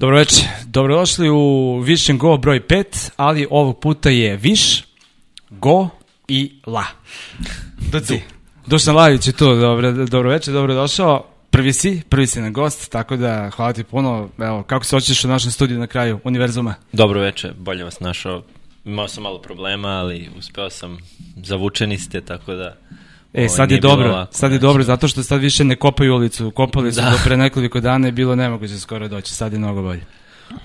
[0.00, 4.84] Dobroveče, dobrodošli u Vision Go broj 5, ali ovog puta je Viš,
[5.50, 5.88] Go
[6.28, 6.84] i La.
[7.92, 8.20] Doci.
[8.66, 11.26] Dušan Lavić je tu, dobro, dobroveče, dobrodošao.
[11.50, 14.28] Prvi si, prvi si na gost, tako da hvala ti puno.
[14.38, 16.74] Evo, kako se očiš u našem studiju na kraju univerzuma?
[16.92, 18.42] Dobro veče, bolje vas našao.
[18.84, 20.98] Imao sam malo problema, ali uspeo sam,
[21.36, 22.76] zavučeni ste, tako da...
[23.34, 24.62] E, sad je dobro, lako, sad je znači.
[24.62, 27.10] dobro, zato što sad više ne kopaju ulicu, kopali su da.
[27.10, 30.04] do pre nekoliko dana i bilo nemoguće skoro doći, sad je mnogo bolje.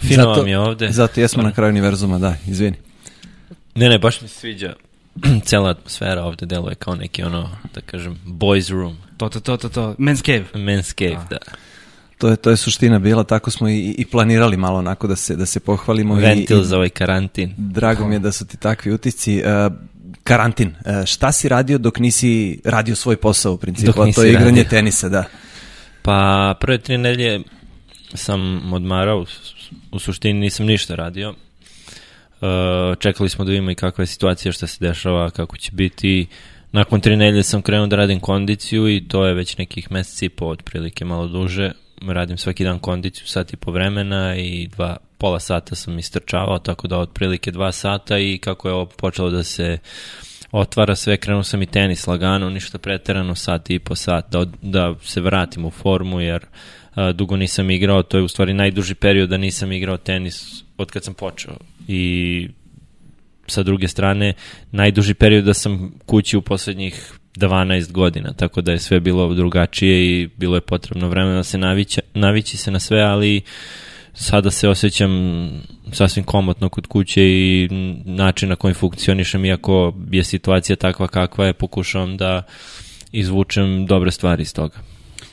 [0.02, 0.90] Fino zato, vam je ovde.
[0.92, 2.78] Zato jesmo na kraju univerzuma, da, izvini.
[3.76, 4.74] Ne, ne, baš mi se sviđa
[5.46, 8.98] cela atmosfera ovde deluje kao neki ono, da kažem, boys room.
[9.18, 9.96] To, to, to, to, to.
[9.98, 10.46] men's cave.
[10.54, 11.38] Men's cave, da.
[11.38, 11.52] da.
[12.18, 15.36] To je, to je suština bila, tako smo i, i planirali malo onako da se,
[15.36, 16.16] da se pohvalimo.
[16.16, 17.54] Ventil i, za ovaj karantin.
[17.58, 19.44] Drago mi je da su ti takvi utisci.
[19.44, 19.74] Uh,
[20.26, 20.68] karantin.
[20.68, 23.92] Uh, šta si radio dok nisi radio svoj posao u principu?
[23.92, 24.70] Dok nisi to je igranje radio.
[24.70, 25.24] tenisa, da.
[26.02, 27.42] Pa prve tri nedelje
[28.14, 29.26] sam odmarao,
[29.92, 31.30] u suštini nisam ništa radio.
[31.30, 36.28] Uh, čekali smo da vidimo i kakva je situacija, šta se dešava, kako će biti.
[36.72, 40.30] Nakon tri nedelje sam krenuo da radim kondiciju i to je već nekih meseci i
[40.30, 41.72] po, otprilike malo duže.
[42.02, 46.88] Radim svaki dan kondiciju, sat i po vremena i dva, pola sata sam istrčavao, tako
[46.88, 49.78] da otprilike dva sata i kako je ovo počelo da se
[50.52, 54.96] otvara sve, krenuo sam i tenis lagano, ništa preterano, sat i po sat, da, da
[55.02, 56.46] se vratim u formu, jer
[56.96, 60.92] a, dugo nisam igrao, to je u stvari najduži period da nisam igrao tenis od
[60.92, 61.58] kad sam počeo.
[61.88, 62.48] I
[63.48, 64.34] sa druge strane
[64.72, 70.06] najduži period da sam kući u poslednjih 12 godina, tako da je sve bilo drugačije
[70.06, 73.42] i bilo je potrebno vremena da se navića, navići se na sve, ali
[74.14, 75.12] sada se osjećam
[75.92, 77.70] sasvim komotno kod kuće i
[78.06, 82.44] način na koji funkcionišem, iako je situacija takva kakva je, pokušavam da
[83.12, 84.78] izvučem dobre stvari iz toga.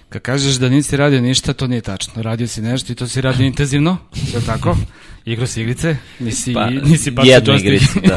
[0.08, 2.22] Kad kažeš da nisi radio ništa, to nije tačno.
[2.22, 3.96] Radio si nešto i to si radio intenzivno,
[4.32, 4.76] je li tako?
[5.24, 8.16] Igro si igrice, nisi, pa, nisi baš jednu igricu, da.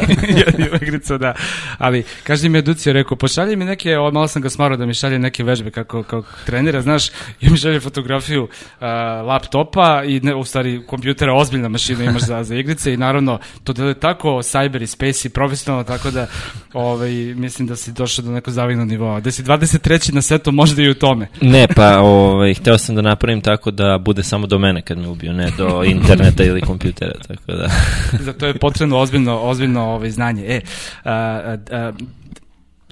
[0.58, 1.34] jednu igricu, da.
[1.78, 5.18] Ali, kaži mi Educio, rekao, pošalji mi neke, malo sam ga smarao da mi šalje
[5.18, 7.08] neke vežbe kako, kao trenira, znaš,
[7.40, 8.86] i mi šalje fotografiju uh,
[9.26, 13.72] laptopa i ne, u stvari kompjutera, ozbiljna mašina imaš za, za igrice i naravno to
[13.72, 16.26] deluje tako cyber i space i profesionalno, tako da
[16.72, 19.20] ovaj, mislim da si došao do nekog zavidnog nivoa.
[19.20, 20.12] Da si 23.
[20.12, 21.28] na svetu možda i u tome.
[21.40, 25.08] Ne, pa ovaj, hteo sam da napravim tako da bude samo do mene kad me
[25.08, 27.70] ubiju, ne do interneta ili kompjutera kompjutera, tako da.
[28.24, 30.44] Za to je potrebno ozbiljno, ozbiljno ovaj, znanje.
[30.46, 30.60] E,
[31.04, 31.92] a, a,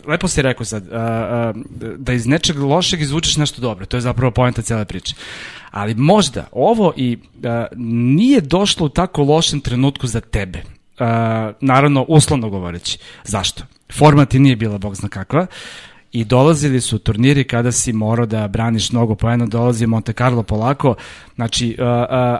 [0.07, 1.53] lepo si rekao sad, a, a,
[1.97, 5.15] da iz nečeg lošeg izvučeš nešto dobro, to je zapravo poenta cele priče.
[5.71, 10.63] Ali možda ovo i a, nije došlo u tako lošem trenutku za tebe.
[10.99, 12.99] A, naravno, uslovno govoreći.
[13.25, 13.63] Zašto?
[13.93, 15.47] Forma ti nije bila, bog zna kakva
[16.15, 20.95] i dolazili su turniri kada si morao da braniš mnogo poena, dolazi Monte Carlo polako.
[21.35, 21.95] Znači, uh, uh,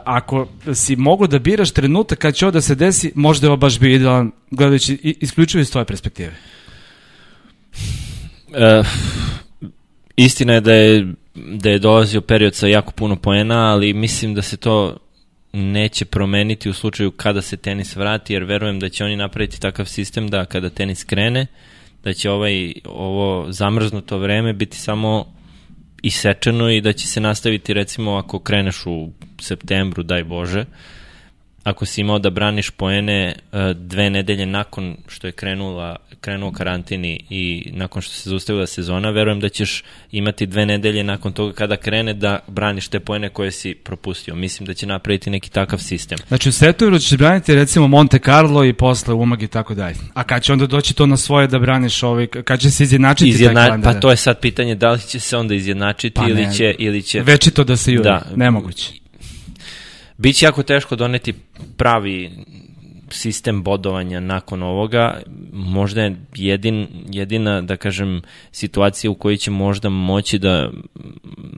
[0.05, 3.57] ako si mogo da biraš trenutak kad će ovo da se desi, možda je ovo
[3.57, 6.33] baš bio idealan, gledajući isključivo iz tvoje perspektive.
[8.47, 8.87] Uh,
[10.15, 14.41] istina je da je da je dolazio period sa jako puno poena, ali mislim da
[14.41, 14.97] se to
[15.53, 19.85] neće promeniti u slučaju kada se tenis vrati, jer verujem da će oni napraviti takav
[19.85, 21.74] sistem da kada tenis krene, uh,
[22.05, 25.25] da će ovaj, ovo zamrznuto vreme biti samo
[26.01, 29.09] isečeno i da će se nastaviti recimo ako kreneš u
[29.41, 30.65] septembru, daj Bože,
[31.65, 37.19] ako si imao da braniš poene e, dve nedelje nakon što je krenula, krenuo karantini
[37.29, 41.77] i nakon što se zaustavila sezona, verujem da ćeš imati dve nedelje nakon toga kada
[41.77, 44.35] krene da braniš te poene koje si propustio.
[44.35, 46.17] Mislim da će napraviti neki takav sistem.
[46.27, 49.95] Znači u septembru ćeš braniti recimo Monte Carlo i posle Umag i tako dalje.
[50.13, 53.29] A kad će onda doći to na svoje da braniš ovaj, kad će se izjednačiti
[53.29, 53.61] Izjedna...
[53.61, 53.93] taj kalendar?
[53.93, 57.03] Pa to je sad pitanje da li će se onda izjednačiti pa ili, će, ili
[57.03, 57.21] će...
[57.21, 59.04] Večito da se juri, da, nemoguće
[60.17, 61.33] Biće jako teško doneti
[61.77, 62.31] pravi
[63.09, 65.21] sistem bodovanja nakon ovoga,
[65.53, 68.21] možda je jedin, jedina, da kažem,
[68.51, 70.69] situacija u kojoj će možda moći da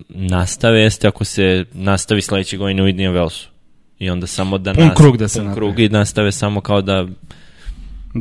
[0.10, 3.48] nastave jeste ako se nastavi sledeće godine u Indian Wellsu.
[4.00, 7.08] I onda samo da pun krug da se pun krug i nastave samo kao da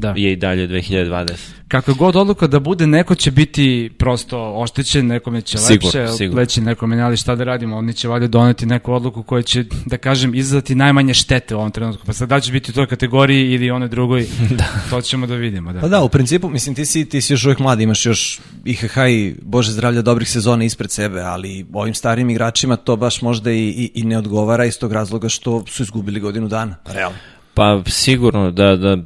[0.01, 0.15] da.
[0.17, 1.57] je i dalje 2020.
[1.69, 6.39] Kako god odluka da bude, neko će biti prosto oštećen, nekome će sigur, lepše, sigur.
[6.39, 9.99] leći nekome, ali šta da radimo, oni će valjda doneti neku odluku koja će, da
[9.99, 12.07] kažem, izazvati najmanje štete u ovom trenutku.
[12.07, 14.27] Pa sad da će biti u toj kategoriji ili one drugoj,
[14.59, 14.65] da.
[14.91, 15.73] to ćemo da vidimo.
[15.73, 15.81] Da.
[15.81, 18.97] Pa da, u principu, mislim, ti si, ti si još uvijek mlad, imaš još IHH
[19.11, 23.69] i Bože zdravlja dobrih sezona ispred sebe, ali ovim starim igračima to baš možda i,
[23.69, 27.19] i, i ne odgovara iz tog razloga što su izgubili godinu dana, realno.
[27.55, 28.97] Pa sigurno da, da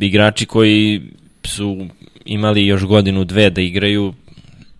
[0.00, 1.02] igrači koji
[1.44, 1.86] su
[2.24, 4.14] imali još godinu, dve da igraju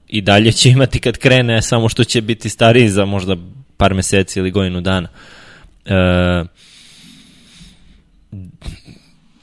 [0.09, 3.37] i dalje će imati kad krene, samo što će biti stariji za možda
[3.77, 5.09] par meseci ili godinu dana.
[5.85, 6.45] E,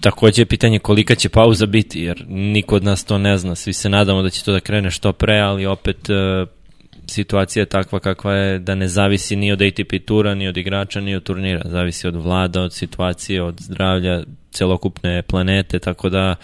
[0.02, 3.56] takođe je pitanje kolika će pauza biti, jer niko od nas to ne zna.
[3.56, 6.14] Svi se nadamo da će to da krene što pre, ali opet e,
[7.14, 11.02] situacija je takva kakva je da ne zavisi ni od ATP tura, ni od igrača,
[11.02, 11.62] ni od turnira.
[11.66, 16.36] Zavisi od vlada, od situacije, od zdravlja celokupne planete, tako da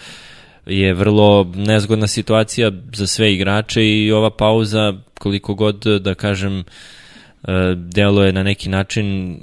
[0.66, 6.64] je vrlo nezgodna situacija za sve igrače i ova pauza, koliko god da kažem, e,
[7.76, 9.36] delo je na neki način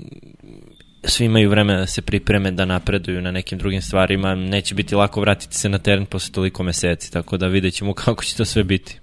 [1.04, 5.22] svi imaju vremena da se pripreme, da napreduju na nekim drugim stvarima, neće biti lako
[5.22, 8.64] vratiti se na teren posle toliko meseci, tako da vidjet ćemo kako će to sve
[8.64, 9.00] biti.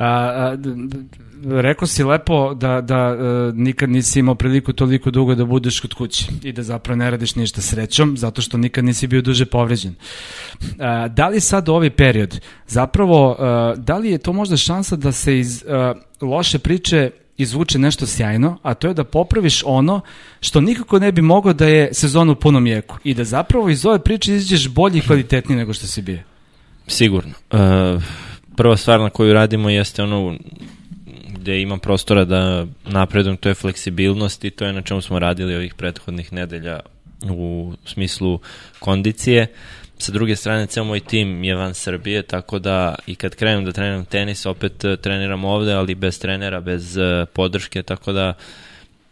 [0.00, 0.56] A, a,
[1.44, 5.94] rekao si lepo da, da a, nikad nisi imao priliku toliko dugo da budeš kod
[5.94, 9.94] kuće i da zapravo ne radiš ništa srećom, zato što nikad nisi bio duže povređen.
[10.78, 15.12] A, da li sad ovaj period, zapravo, a, da li je to možda šansa da
[15.12, 20.00] se iz a, loše priče izvuče nešto sjajno, a to je da popraviš ono
[20.40, 23.86] što nikako ne bi mogao da je sezon u punom jeku i da zapravo iz
[23.86, 26.18] ove priče izađeš bolji i kvalitetniji nego što si bio.
[26.86, 27.32] Sigurno.
[27.50, 28.02] Uh,
[28.60, 30.36] prva stvar na koju radimo jeste ono
[31.28, 35.54] gde imam prostora da napredujem, to je fleksibilnost i to je na čemu smo radili
[35.54, 36.80] ovih prethodnih nedelja
[37.30, 38.40] u smislu
[38.78, 39.46] kondicije.
[39.98, 43.72] Sa druge strane, ceo moj tim je van Srbije, tako da i kad krenem da
[43.72, 48.34] treniram tenis, opet eh, treniram ovde, ali bez trenera, bez uh, podrške, tako da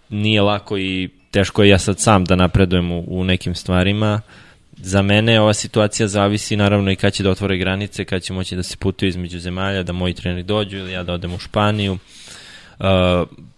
[0.08, 4.20] nije lako i teško je ja sad sam da napredujem u, u nekim stvarima.
[4.82, 8.56] Za mene ova situacija zavisi naravno i kad će da otvore granice, kad će moći
[8.56, 11.92] da se putuju između zemalja, da moji treneri dođu ili ja da odem u Španiju.
[12.78, 12.86] Uh,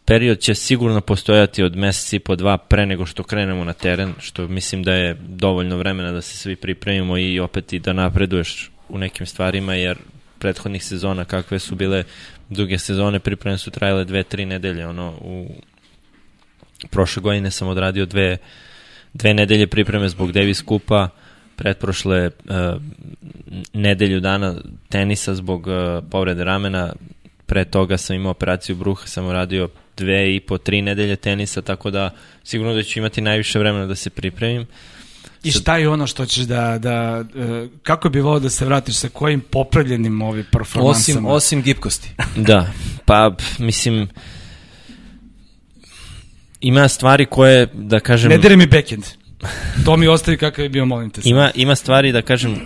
[0.04, 4.48] period će sigurno postojati od meseci po dva pre nego što krenemo na teren, što
[4.48, 8.98] mislim da je dovoljno vremena da se svi pripremimo i opet i da napreduješ u
[8.98, 9.98] nekim stvarima, jer
[10.38, 12.04] prethodnih sezona kakve su bile
[12.48, 15.48] duge sezone, pripreme su trajale dve, tri nedelje, ono, u
[16.90, 18.36] prošle godine sam odradio dve,
[19.14, 21.08] dve nedelje pripreme zbog Davis Kupa,
[21.56, 22.82] pretprošle uh,
[23.72, 24.54] nedelju dana
[24.88, 25.74] tenisa zbog uh,
[26.10, 26.92] povrede ramena,
[27.46, 31.90] pre toga sam imao operaciju bruha, sam radio dve i po, tri nedelje tenisa, tako
[31.90, 32.10] da
[32.44, 34.66] sigurno da ću imati najviše vremena da se pripremim.
[35.42, 38.96] I šta je ono što ćeš da, da e, kako bi volio da se vratiš
[38.96, 41.18] sa kojim popravljenim ovi performansama?
[41.18, 42.10] Osim, osim gipkosti.
[42.36, 42.72] da,
[43.04, 44.08] pa mislim,
[46.60, 48.30] ima stvari koje, da kažem...
[48.30, 49.04] Ne dire mi backend.
[49.84, 51.20] To mi ostavi kakav je bio, molim te.
[51.24, 52.56] Ima, ima stvari, da kažem,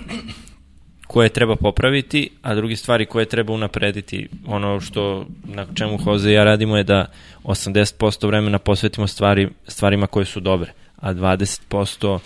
[1.07, 4.29] koje treba popraviti, a drugi stvari koje treba unaprediti.
[4.47, 7.07] Ono što na čemu Hoze i ja radimo je da
[7.45, 12.19] 80% vremena posvetimo stvari, stvarima koje su dobre, a 20%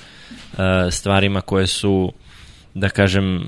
[0.59, 2.13] e, stvarima koje su
[2.75, 3.47] da kažem,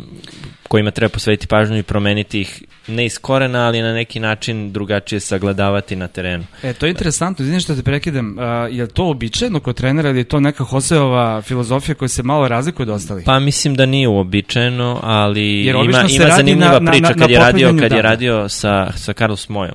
[0.69, 5.20] kojima treba posvetiti pažnju i promeniti ih ne iz korena, ali na neki način drugačije
[5.20, 6.44] sagledavati na terenu.
[6.62, 10.11] E, to je interesantno, izvini što te prekidam, a, je li to običajno kod trenera
[10.11, 13.25] ili je to neka Hoseova filozofija koja se malo razlikuje od ostalih?
[13.26, 17.31] Pa mislim da nije uobičajeno, ali Jer ima, ima zanimljiva na, priča na, na, kad,
[17.31, 19.75] je radio, kad je radio sa, sa Carlos Mojom.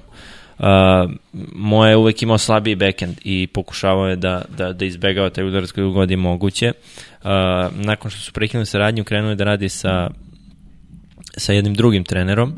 [0.59, 0.65] Uh,
[1.53, 5.71] moje je uvek imao slabiji backend i pokušavao je da, da, da izbegava taj udarac
[5.71, 6.71] koji god je moguće.
[7.23, 7.29] Uh,
[7.71, 10.09] nakon što su prekinuli saradnju, krenuo je da radi sa,
[11.37, 12.53] sa jednim drugim trenerom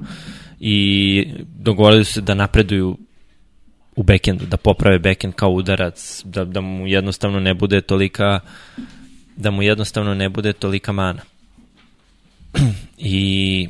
[0.59, 1.27] i
[1.59, 2.97] dogovorili su se da napreduju
[3.95, 8.39] u backendu, da poprave backend kao udarac, da, da mu jednostavno ne bude tolika
[9.37, 11.21] da mu jednostavno ne bude tolika mana.
[12.97, 13.67] I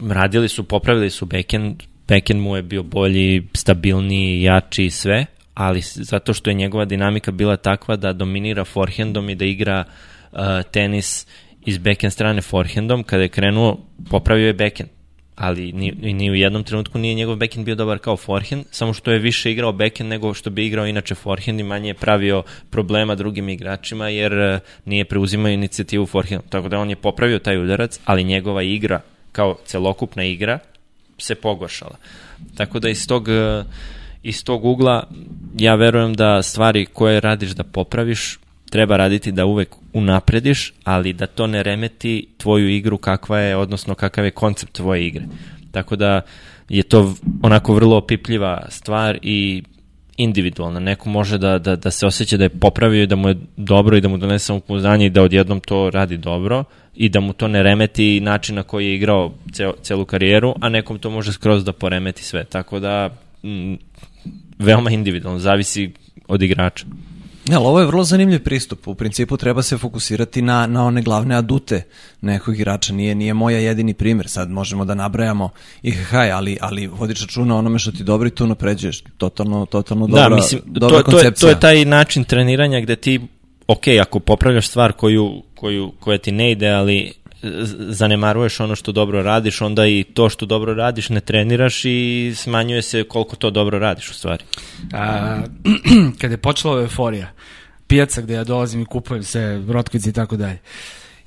[0.00, 5.80] radili su, popravili su backend, backend mu je bio bolji, stabilniji, jači i sve, ali
[5.82, 9.84] zato što je njegova dinamika bila takva da dominira forehandom i da igra
[10.32, 10.38] uh,
[10.70, 11.26] tenis
[11.66, 13.78] iz backend strane forehandom, kada je krenuo,
[14.10, 14.88] popravio je backend
[15.36, 19.12] ali ni, ni u jednom trenutku nije njegov backhand bio dobar kao forehand, samo što
[19.12, 23.14] je više igrao backhand nego što bi igrao inače forehand i manje je pravio problema
[23.14, 26.42] drugim igračima jer uh, nije preuzimao inicijativu forehand.
[26.48, 29.00] Tako da on je popravio taj udarac, ali njegova igra
[29.32, 30.58] kao celokupna igra
[31.18, 31.96] se pogoršala.
[32.56, 33.64] Tako da iz tog, e,
[34.22, 35.08] iz tog ugla
[35.58, 38.38] ja verujem da stvari koje radiš da popraviš
[38.70, 43.94] treba raditi da uvek unaprediš, ali da to ne remeti tvoju igru kakva je, odnosno
[43.94, 45.24] kakav je koncept tvoje igre.
[45.72, 46.20] Tako da
[46.68, 49.62] je to onako vrlo opipljiva stvar i
[50.16, 50.80] individualna.
[50.80, 53.96] Neko može da, da, da se osjeća da je popravio i da mu je dobro
[53.96, 57.48] i da mu donese samopouzdanje i da odjednom to radi dobro i da mu to
[57.48, 61.64] ne remeti način na koji je igrao cel, celu karijeru, a nekom to može skroz
[61.64, 62.44] da poremeti sve.
[62.44, 63.10] Tako da,
[63.42, 63.78] m,
[64.58, 65.90] veoma individualno, zavisi
[66.28, 66.86] od igrača.
[67.48, 68.88] Ne, ali ovo je vrlo zanimljiv pristup.
[68.88, 71.82] U principu treba se fokusirati na, na one glavne adute
[72.20, 72.92] nekog igrača.
[72.92, 74.28] Nije, nije moja jedini primjer.
[74.28, 75.50] Sad možemo da nabrajamo
[75.82, 79.02] i haj, ali, ali vodiš računa onome što ti dobro i tu napređuješ.
[79.18, 82.96] Totalno, totalno dobra, da, mislim, dobra to, to, je, to je taj način treniranja gde
[82.96, 83.20] ti,
[83.66, 87.12] ok, ako popravljaš stvar koju, koju, koja ti ne ide, ali
[87.78, 92.82] zanemaruješ ono što dobro radiš, onda i to što dobro radiš ne treniraš i smanjuje
[92.82, 94.44] se koliko to dobro radiš u stvari.
[94.92, 95.38] A,
[96.20, 97.32] kada je počela euforija,
[97.86, 100.58] pijaca gde ja dolazim i kupujem se rotkvice i tako dalje,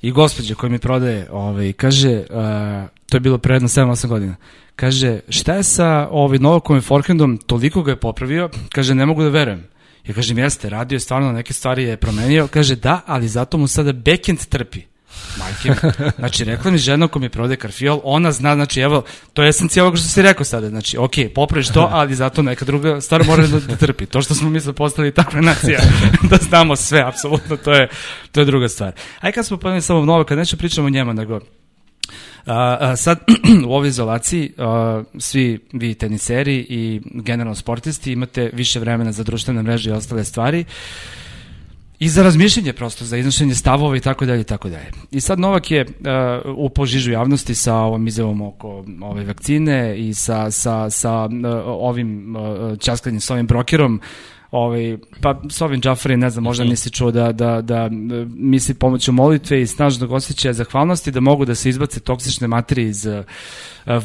[0.02, 4.36] i gospođa koja mi prodaje, ovaj, kaže, a, to je bilo pre jedno 7-8 godina,
[4.76, 9.22] kaže, šta je sa ovaj, Novakom i Forkendom, toliko ga je popravio, kaže, ne mogu
[9.22, 9.70] da verujem.
[10.06, 13.66] Ja kažem, jeste, radio je stvarno neke stvari je promenio, kaže, da, ali zato mu
[13.66, 14.89] sada backend trpi.
[15.38, 15.80] Majke
[16.18, 19.82] Znači, rekla mi žena ko mi prode karfiol, ona zna, znači, evo, to je esencija
[19.82, 20.68] ovoga što si rekao sada.
[20.68, 24.06] Znači, ok, popraviš to, ali zato neka druga stvar mora da, da trpi.
[24.06, 25.80] To što smo mi sad postali takva nacija,
[26.30, 27.88] da znamo sve, apsolutno, to je,
[28.32, 28.92] to je druga stvar.
[29.20, 31.40] Aj kad smo pomenuli samo novo, kad neću pričamo o njemu, nego
[32.46, 33.18] A, a, sad,
[33.68, 39.62] u ovoj izolaciji, a, svi vi teniseri i generalno sportisti imate više vremena za društvene
[39.62, 40.64] mreže i ostale stvari
[42.00, 44.90] i za razmišljanje prosto, za iznošenje stavova i tako dalje i tako dalje.
[45.10, 45.90] I sad Novak je uh,
[46.56, 51.30] u požižu javnosti sa ovom izjavom oko ove vakcine i sa, sa, sa uh,
[51.66, 54.00] ovim uh, časkanjem sa ovim brokerom
[54.50, 57.88] Ovaj, pa s ovim Džafari, ne znam, možda nisi čuo da, da, da
[58.36, 63.06] misli pomoću molitve i snažnog osjećaja zahvalnosti da mogu da se izbace toksične materije iz
[63.06, 63.24] uh,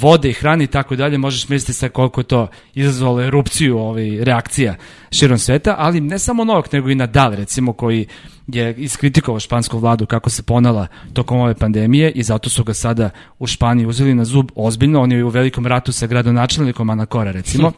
[0.01, 4.75] vode i hrane i tako dalje, možeš misliti sa koliko to izazvalo erupciju ovaj, reakcija
[5.11, 8.07] širom sveta, ali ne samo Novak, nego i Nadal, recimo, koji
[8.47, 13.09] je iskritikovao špansku vladu kako se ponala tokom ove pandemije i zato su ga sada
[13.39, 17.71] u Španiji uzeli na zub ozbiljno, on je u velikom ratu sa gradonačelnikom Anakora, recimo.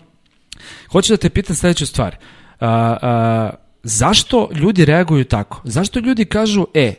[0.92, 2.16] Hoću da te pitam sledeću stvar.
[2.16, 3.50] Uh, a, a,
[3.84, 5.62] zašto ljudi reaguju tako?
[5.64, 6.94] Zašto ljudi kažu, e,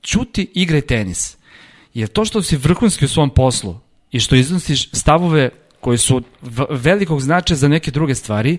[0.00, 1.36] čuti, igraj tenis?
[1.94, 3.76] Jer to što si vrhunski u svom poslu
[4.10, 6.22] i što iznosiš stavove koji su
[6.70, 8.58] velikog značaja za neke druge stvari,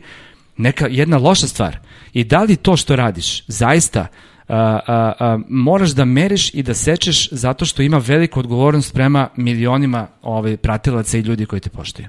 [0.58, 1.78] neka jedna loša stvar.
[2.14, 4.08] I da li to što radiš zaista
[4.48, 9.30] a, a, a, moraš da meriš i da sečeš zato što ima veliku odgovornost prema
[9.36, 12.08] milionima ovaj, pratilaca i ljudi koji te poštuju?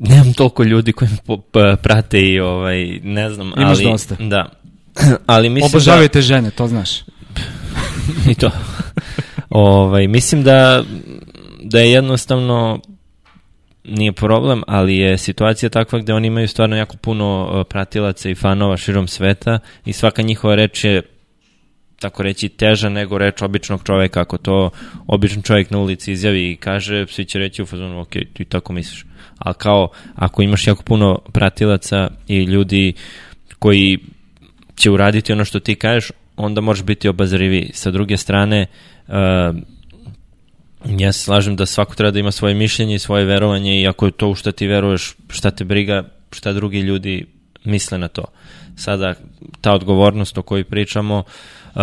[0.00, 3.84] Nemam toliko ljudi koji me prate i ovaj, ne znam, Imaš ali...
[3.84, 4.16] dosta.
[4.20, 4.50] Da.
[5.26, 6.22] ali mislim Obožavajte da...
[6.22, 7.00] žene, to znaš.
[8.30, 8.50] I to.
[9.50, 10.84] ovaj, mislim da,
[11.62, 12.80] da je jednostavno
[13.84, 18.76] nije problem, ali je situacija takva gde oni imaju stvarno jako puno pratilaca i fanova
[18.76, 21.02] širom sveta i svaka njihova reč je
[22.00, 24.70] tako reći teža nego reč običnog čoveka ako to
[25.06, 28.72] običan čovjek na ulici izjavi i kaže, svi će reći u fazonu ok, ti tako
[28.72, 29.04] misliš
[29.44, 32.92] ali kao ako imaš jako puno pratilaca i ljudi
[33.58, 33.98] koji
[34.76, 37.70] će uraditi ono što ti kažeš, onda možeš biti obazrivi.
[37.74, 38.66] Sa druge strane,
[39.08, 39.14] uh,
[40.98, 44.06] ja se slažem da svako treba da ima svoje mišljenje i svoje verovanje i ako
[44.06, 47.26] je to u šta ti veruješ, šta te briga, šta drugi ljudi
[47.64, 48.24] misle na to.
[48.76, 49.14] Sada,
[49.60, 51.22] ta odgovornost o kojoj pričamo,
[51.74, 51.82] uh,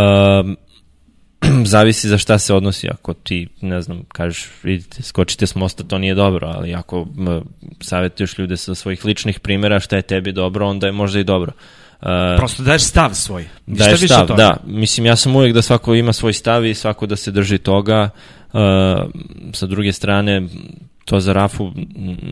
[1.65, 2.89] zavisi za šta se odnosi.
[2.89, 7.07] Ako ti, ne znam, kažeš, vidite, skočite s mosta, to nije dobro, ali ako
[7.79, 11.51] savjetuješ ljude sa svojih ličnih primjera šta je tebi dobro, onda je možda i dobro.
[12.01, 12.07] Uh,
[12.37, 13.45] Prosto daješ stav svoj.
[13.67, 14.57] Daješ stav, da.
[14.65, 18.09] Mislim, ja sam uvijek da svako ima svoj stav i svako da se drži toga.
[18.53, 18.59] Uh,
[19.53, 20.47] sa druge strane,
[21.05, 21.71] to za Rafu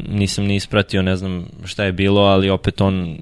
[0.09, 3.17] nisam ni ispratio, ne znam šta je bilo, ali opet on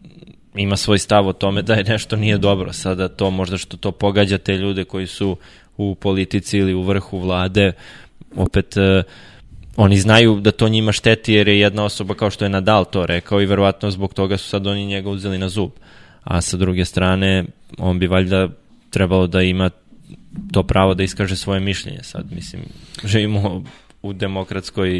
[0.55, 2.73] ima svoj stav o tome da je nešto nije dobro.
[2.73, 5.37] Sada to možda što to pogađa te ljude koji su
[5.77, 7.71] u politici ili u vrhu vlade,
[8.35, 9.03] opet uh,
[9.77, 13.05] oni znaju da to njima šteti jer je jedna osoba kao što je Nadal to
[13.05, 15.69] rekao i verovatno zbog toga su sad oni njega uzeli na zub.
[16.23, 17.45] A sa druge strane,
[17.77, 18.49] on bi valjda
[18.89, 19.69] trebalo da ima
[20.51, 21.99] to pravo da iskaže svoje mišljenje.
[22.03, 22.61] Sad, mislim,
[23.03, 23.63] živimo
[24.01, 24.91] u demokratskoj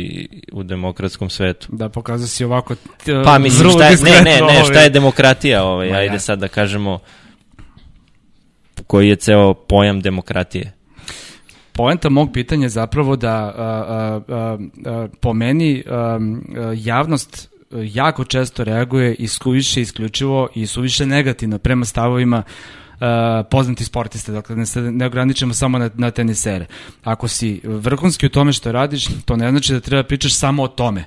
[0.51, 1.67] u demokratskom svetu.
[1.71, 5.63] Da pokazao si ovako t, Pa mislim šta je, ne, ne, ne, šta je demokratija,
[5.63, 6.99] ovaj, ajde sad da kažemo
[8.87, 10.73] koji je ceo pojam demokratije?
[11.71, 16.19] Poenta mog pitanja je zapravo da a, a, a, a, po meni a,
[16.75, 19.27] javnost jako često reaguje i
[19.81, 23.07] isključivo i suviše negativno prema stavovima uh,
[23.51, 26.65] poznati sportiste, dakle ne, se, ne ograničemo samo na, na tenisere.
[27.03, 30.67] Ako si vrhunski u tome što radiš, to ne znači da treba pričaš samo o
[30.67, 31.05] tome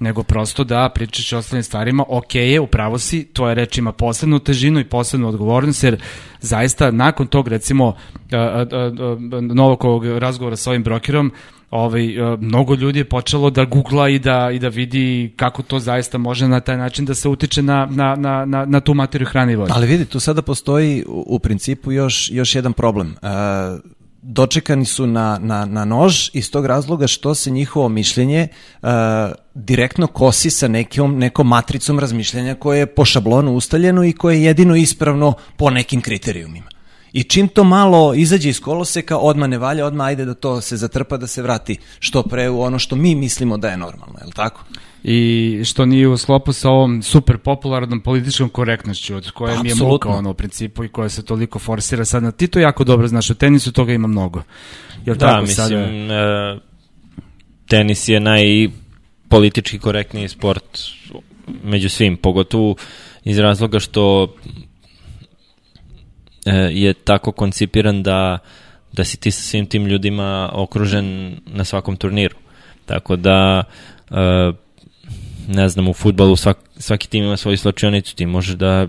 [0.00, 4.38] nego prosto da pričaš o ostalim stvarima, ok je, upravo si, tvoja reč ima posebnu
[4.38, 6.00] težinu i posebnu odgovornost, jer
[6.40, 7.96] zaista nakon tog recimo
[9.40, 11.32] Novakovog razgovora sa ovim brokerom,
[11.70, 12.02] ovaj,
[12.38, 16.48] mnogo ljudi je počelo da googla i da, i da vidi kako to zaista može
[16.48, 19.56] na taj način da se utiče na, na, na, na, na tu materiju hrane i
[19.56, 19.72] vode.
[19.74, 23.14] Ali vidi, tu sada postoji u, u principu još, još jedan problem.
[23.22, 28.48] Uh, dočekani su na, na, na nož iz tog razloga što se njihovo mišljenje
[28.82, 28.88] uh,
[29.54, 34.44] direktno kosi sa nekom, nekom matricom razmišljanja koje je po šablonu ustaljeno i koje je
[34.44, 36.79] jedino ispravno po nekim kriterijumima.
[37.12, 40.76] I čim to malo izađe iz koloseka, odma ne valja, odma ajde da to se
[40.76, 44.26] zatrpa, da se vrati što pre u ono što mi mislimo da je normalno, je
[44.26, 44.64] li tako?
[45.02, 49.74] i što nije u sklopu sa ovom super popularnom političkom korektnošću od koje mi je
[49.74, 53.08] muka ono u principu i koja se toliko forsira sad na ti to jako dobro
[53.08, 54.42] znaš u tenisu toga ima mnogo.
[55.06, 56.54] Jel da tako, mislim sada...
[56.54, 56.60] uh,
[57.68, 60.78] tenis je najpolitički korektniji sport
[61.64, 62.74] među svim pogotovo
[63.24, 64.34] iz razloga što
[66.70, 68.38] je tako koncipiran da
[68.92, 72.36] da si ti sa svim tim ljudima okružen na svakom turniru
[72.86, 73.62] tako da
[74.10, 74.16] uh,
[75.48, 78.86] ne znam, u futbalu svak, svaki tim ima svoju slačionicu, ti možeš da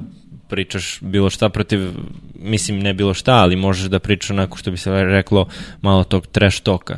[0.50, 1.92] pričaš bilo šta protiv,
[2.36, 5.48] mislim ne bilo šta, ali možeš da pričaš onako što bi se reklo
[5.82, 6.98] malo tog trash toka.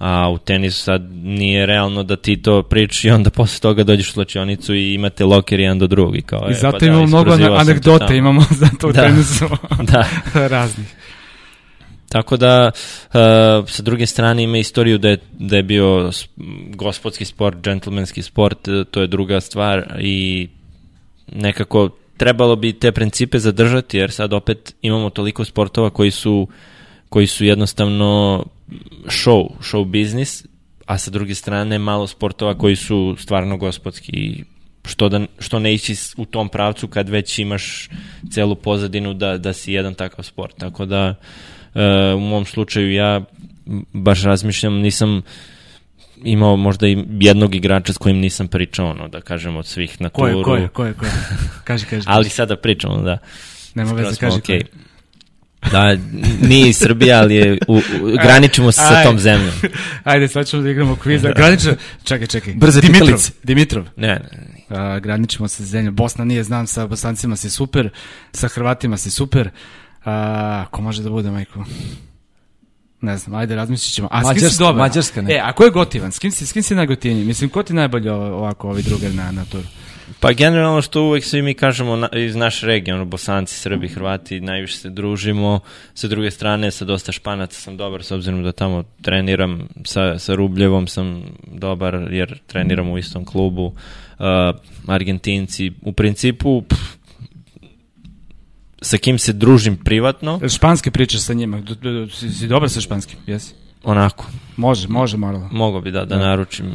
[0.00, 4.08] A u tenisu sad nije realno da ti to pričaš i onda posle toga dođeš
[4.08, 6.22] u slačionicu i imate loker jedan do drugi.
[6.22, 9.02] Kao, I e, zato pa imamo da, mnogo anegdote, imamo zato u da.
[9.02, 9.48] tenisu
[9.92, 10.06] da.
[10.34, 10.86] raznih.
[12.08, 16.10] Tako da, uh, sa druge strane ima istoriju da je, da je bio
[16.74, 20.48] gospodski sport, džentlmenski sport, e, to je druga stvar i
[21.32, 26.48] nekako trebalo bi te principe zadržati, jer sad opet imamo toliko sportova koji su,
[27.08, 28.44] koji su jednostavno
[29.04, 30.46] show, show biznis,
[30.86, 34.44] a sa druge strane malo sportova koji su stvarno gospodski
[34.84, 37.88] što, da, što ne ići u tom pravcu kad već imaš
[38.32, 40.56] celu pozadinu da, da si jedan takav sport.
[40.58, 43.20] Tako da uh, E, u mom slučaju ja
[43.92, 45.22] baš razmišljam, nisam
[46.24, 50.08] imao možda i jednog igrača s kojim nisam pričao, ono, da kažem, od svih na
[50.08, 50.42] turu.
[50.42, 51.12] Ko je, ko je, ko je?
[51.64, 52.06] Kaži, kaži.
[52.08, 53.18] ali sada pričamo, da.
[53.74, 54.62] Nema veze, kaži okay.
[55.72, 55.96] Da,
[56.42, 57.80] nije iz Srbije, ali je, u, u,
[58.22, 59.52] graničimo se sa tom zemljom.
[60.04, 61.32] Ajde, sad ćemo da igramo kviza.
[61.36, 61.72] Granično,
[62.04, 62.54] čekaj, čekaj.
[62.54, 63.06] Brze Dimitrov.
[63.06, 63.32] pitalice.
[63.42, 63.84] Dimitrov.
[63.96, 64.78] Ne, ne.
[64.78, 65.94] A, graničimo se sa zemljom.
[65.94, 67.88] Bosna nije, znam, sa bosancima si super,
[68.32, 69.50] sa Hrvatima si super.
[70.04, 71.64] A, ko može da bude, majko?
[73.00, 74.08] Ne znam, ajde razmislit ćemo.
[74.10, 74.76] A Mađarska, s kim si dobar?
[74.76, 75.34] Mađarska, ne.
[75.34, 76.12] E, a ko je gotivan?
[76.12, 77.24] S kim si, s kim si najgotivniji?
[77.24, 79.64] Mislim, ko ti najbolje ovako, ovi drugar na, na turu?
[80.20, 84.40] Pa generalno što uvek svi mi kažemo na, iz naše regije, ono, bosanci, srbi, hrvati,
[84.40, 85.60] najviše se družimo.
[85.94, 90.34] Sa druge strane, sa dosta španaca sam dobar, s obzirom da tamo treniram, sa, sa
[90.34, 93.66] Rubljevom sam dobar, jer treniram u istom klubu.
[93.66, 94.26] Uh,
[94.86, 97.00] Argentinci, u principu, pff,
[98.82, 100.40] sa kim se družim privatno.
[100.48, 101.62] Španske pričaš sa njima,
[102.12, 103.54] si, si dobar sa španskim, jesi?
[103.84, 104.26] Onako.
[104.56, 105.48] Može, može malo.
[105.52, 106.18] Mogu bi da, da, da.
[106.18, 106.66] naručim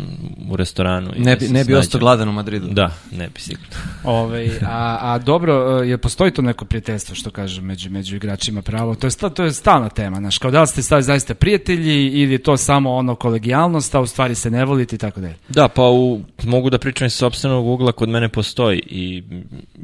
[0.50, 1.12] u restoranu.
[1.16, 2.68] I ne da bi, ne bi ostao gladan u Madridu.
[2.68, 3.76] Da, ne bi sigurno.
[4.04, 8.96] Ove, a, a dobro, je postoji to neko prijateljstvo, što kažem, među, među igračima pravo?
[8.96, 12.08] To je, sta, to je stalna tema, znaš, kao da li ste stavi zaista prijatelji
[12.08, 15.36] ili je to samo ono kolegijalnost, a u stvari se ne volite i tako dalje?
[15.50, 19.24] Da, pa u, mogu da pričam iz sobstvenog ugla, kod mene postoji i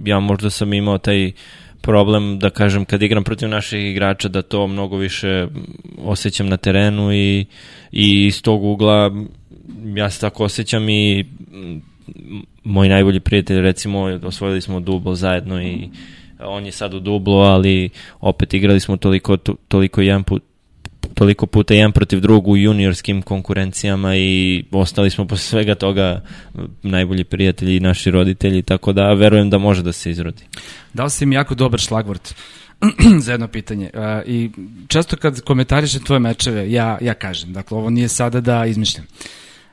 [0.04, 1.32] ja možda sam imao taj
[1.82, 5.48] problem, da kažem, kad igram protiv naših igrača, da to mnogo više
[5.98, 7.46] osjećam na terenu i,
[7.92, 9.12] i iz tog ugla
[9.96, 11.26] ja se tako osjećam i
[12.64, 15.90] moj najbolji prijatelj, recimo, osvojili smo dublo zajedno i
[16.40, 17.90] on je sad u dublo, ali
[18.20, 20.44] opet igrali smo toliko, toliko jedan put,
[21.14, 26.22] toliko puta jedan protiv drugog u juniorskim konkurencijama i ostali smo posle svega toga
[26.84, 30.44] najbolji prijatelji i naši roditelji, tako da verujem da može da se izrodi.
[30.94, 32.36] Dao si mi jako dobar šlagvort
[33.24, 33.90] za jedno pitanje.
[33.94, 34.50] Uh, I
[34.88, 39.06] često kad komentarišem tvoje mečeve, ja, ja kažem, dakle, ovo nije sada da izmišljam.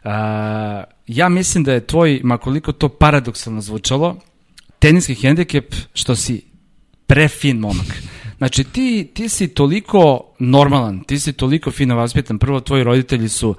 [0.05, 0.11] Uh,
[1.07, 4.17] ja mislim da je tvoj, makoliko to paradoksalno zvučalo,
[4.79, 6.43] teniski hendikep što si
[7.07, 8.03] prefin momak.
[8.39, 12.39] Znači, ti, ti si toliko normalan, ti si toliko fino vaspitan.
[12.39, 13.55] Prvo, tvoji roditelji su,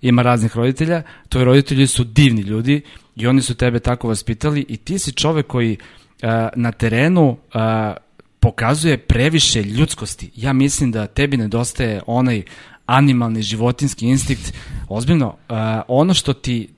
[0.00, 2.82] ima raznih roditelja, tvoji roditelji su divni ljudi
[3.16, 7.60] i oni su tebe tako vaspitali i ti si čovek koji uh, na terenu uh,
[8.40, 10.30] pokazuje previše ljudskosti.
[10.36, 12.42] Ja mislim da tebi nedostaje onaj
[12.86, 14.52] animalni životinski instinkt.
[14.88, 15.56] Ozbiljno, uh,
[15.88, 16.68] ono što ti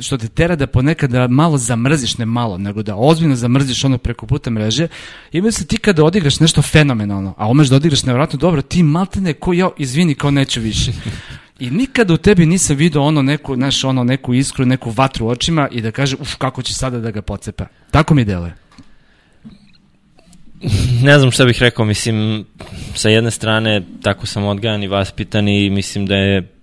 [0.00, 3.98] što te tera da ponekad da malo zamrziš, ne malo, nego da ozbiljno zamrziš ono
[3.98, 4.88] preko puta mreže
[5.32, 9.32] i mislim ti kada odigraš nešto fenomenalno, a umeš da odigraš nevjerojatno dobro, ti maltene
[9.32, 10.92] ko ja, izvini, kao neću više.
[11.58, 15.28] I nikada u tebi nisam video ono neku, znaš, ono neku iskru, neku vatru u
[15.28, 17.66] očima i da kaže, uf, kako će sada da ga pocepa.
[17.90, 18.54] Tako mi deluje.
[21.02, 22.44] Ne znam šta bih rekao, mislim,
[22.94, 26.53] sa jedne strane tako sam odgajan i vaspitan i mislim da je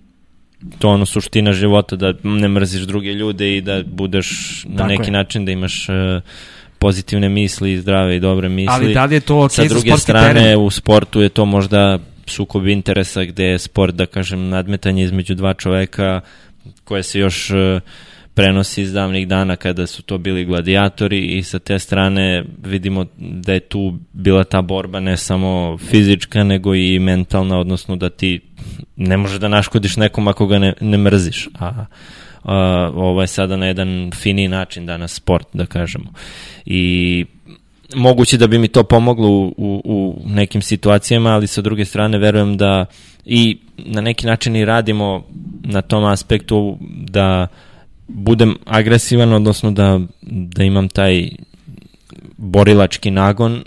[0.78, 4.28] to ono suština života, da ne mrziš druge ljude i da budeš
[4.68, 5.12] na Tako neki je.
[5.12, 6.22] način da imaš uh,
[6.78, 8.74] pozitivne misli, zdrave i dobre misli.
[8.74, 10.60] Ali da li je to okej Sa druge strane, teren?
[10.60, 15.54] u sportu je to možda sukob interesa gde je sport, da kažem, nadmetanje između dva
[15.54, 16.20] čoveka
[16.84, 17.80] koje se još e,
[18.34, 23.52] prenosi iz davnih dana kada su to bili gladijatori i sa te strane vidimo da
[23.52, 28.40] je tu bila ta borba ne samo fizička nego i mentalna, odnosno da ti
[28.96, 31.84] ne može da naškodiš nekom ako ga ne, ne mrziš, a
[32.44, 36.12] a, ovo je sada na jedan finiji način danas sport, da kažemo.
[36.66, 37.24] I
[37.94, 42.18] moguće da bi mi to pomoglo u, u, u nekim situacijama, ali sa druge strane
[42.18, 42.86] verujem da
[43.24, 45.24] i na neki način i radimo
[45.64, 47.46] na tom aspektu da
[48.12, 51.28] budem agresivan, odnosno da, da imam taj
[52.36, 53.62] borilački nagon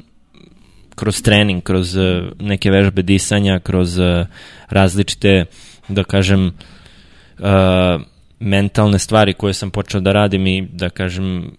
[0.96, 4.26] kroz trening, kroz eh, neke vežbe disanja, kroz eh,
[4.70, 5.46] različite,
[5.88, 6.48] da kažem,
[7.40, 8.02] uh,
[8.40, 11.52] mentalne stvari koje sam počeo da radim i da kažem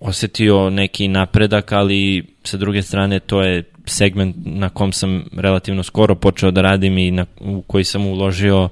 [0.00, 6.14] osetio neki napredak, ali sa druge strane to je segment na kom sam relativno skoro
[6.14, 8.70] počeo da radim i na, u koji sam uložio uh,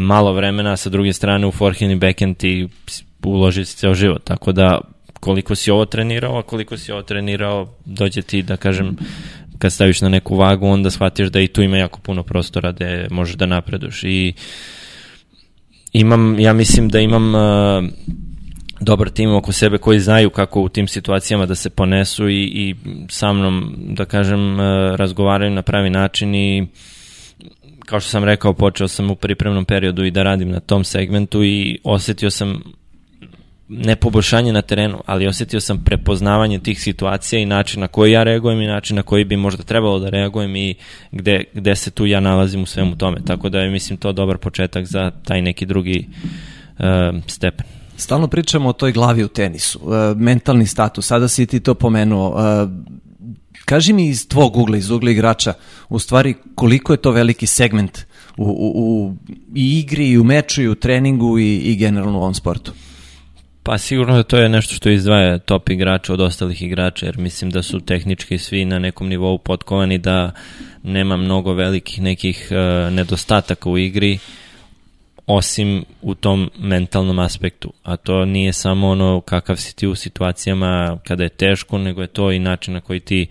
[0.00, 2.68] malo vremena, sa druge strane u forehand i backhand ti
[3.24, 4.80] uloži si ceo život, tako da
[5.20, 8.96] koliko si ovo trenirao, a koliko si ovo trenirao, dođe ti da kažem
[9.58, 12.84] kad staviš na neku vagu, onda shvatiš da i tu ima jako puno prostora da
[13.10, 14.04] možeš da napreduš.
[14.04, 14.32] I
[15.92, 17.84] imam, ja mislim da imam uh,
[18.80, 22.74] dobar tim oko sebe koji znaju kako u tim situacijama da se ponesu i, i
[23.08, 24.60] sa mnom, da kažem, uh,
[24.96, 26.66] razgovaraju na pravi način i
[27.90, 31.44] kao što sam rekao, počeo sam u pripremnom periodu i da radim na tom segmentu
[31.44, 32.62] i osetio sam
[33.68, 38.22] ne poboljšanje na terenu, ali osetio sam prepoznavanje tih situacija i način na koji ja
[38.22, 40.74] reagujem i način na koji bi možda trebalo da reagujem i
[41.12, 43.20] gde, gde se tu ja nalazim u svemu tome.
[43.26, 46.08] Tako da je, mislim, to dobar početak za taj neki drugi
[46.78, 46.84] uh,
[47.26, 47.66] stepen.
[47.96, 52.28] Stalno pričamo o toj glavi u tenisu, uh, mentalni status, sada si ti to pomenuo.
[52.28, 53.00] Uh,
[53.70, 55.52] kaži mi iz tvog ugla, iz ugla igrača,
[55.88, 57.98] u stvari koliko je to veliki segment
[58.36, 59.14] u, u, u
[59.54, 62.72] i igri, i u meču, i u treningu, i, i generalno u ovom sportu?
[63.62, 67.50] Pa sigurno da to je nešto što izdvaja top igrača od ostalih igrača, jer mislim
[67.50, 70.32] da su tehnički svi na nekom nivou potkovani da
[70.82, 74.18] nema mnogo velikih nekih uh, nedostataka u igri,
[75.30, 77.72] osim u tom mentalnom aspektu.
[77.82, 82.06] A to nije samo ono kakav si ti u situacijama kada je teško, nego je
[82.06, 83.26] to i način na koji ti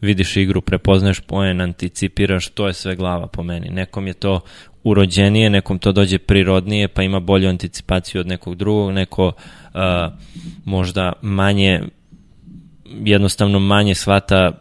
[0.00, 3.68] vidiš igru, prepoznaješ poen, anticipiraš, to je sve glava po meni.
[3.70, 4.40] Nekom je to
[4.84, 9.32] urođenije, nekom to dođe prirodnije, pa ima bolju anticipaciju od nekog drugog, neko uh,
[10.64, 11.80] možda manje,
[13.04, 14.52] jednostavno manje shvata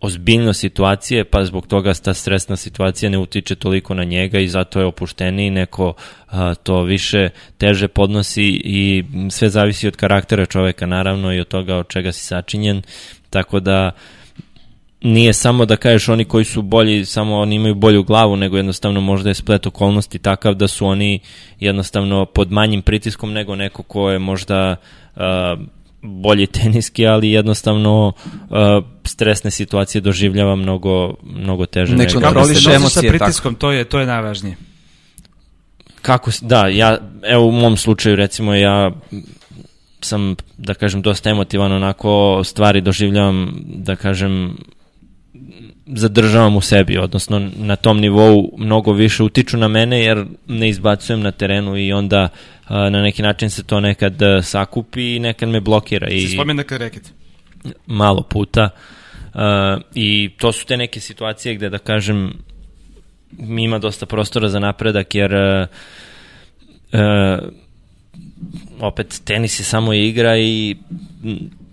[0.00, 4.80] ozbiljno situacije, pa zbog toga ta stresna situacija ne utiče toliko na njega i zato
[4.80, 5.94] je opušteniji, neko
[6.26, 11.76] a, to više teže podnosi i sve zavisi od karaktera čoveka naravno i od toga
[11.76, 12.82] od čega si sačinjen,
[13.30, 13.90] tako da
[15.00, 19.00] nije samo da kažeš oni koji su bolji, samo oni imaju bolju glavu, nego jednostavno
[19.00, 21.20] možda je splet okolnosti takav da su oni
[21.60, 24.76] jednostavno pod manjim pritiskom nego neko ko je možda
[25.16, 25.22] uh,
[26.08, 28.56] bolji teniski, ali jednostavno uh,
[29.04, 31.96] stresne situacije doživljava mnogo, mnogo teže.
[31.96, 34.56] Ne nosiš emocije, sa pritiskom, to je, to je najvažnije.
[36.02, 38.92] Kako, da, ja, evo u mom slučaju recimo ja
[40.00, 44.56] sam, da kažem, dosta emotivan, onako stvari doživljavam, da kažem,
[45.94, 51.20] zadržavam u sebi, odnosno na tom nivou mnogo više utiču na mene jer ne izbacujem
[51.20, 52.28] na terenu i onda
[52.66, 56.08] a, na neki način se to nekad sakupi i nekad me blokira.
[56.08, 57.12] I, Si spomen nekad reket.
[57.86, 58.70] malo puta
[59.94, 62.32] i to su te neke situacije gde da kažem
[63.38, 65.32] mi ima dosta prostora za napredak jer
[68.80, 70.76] opet tenis je samo igra i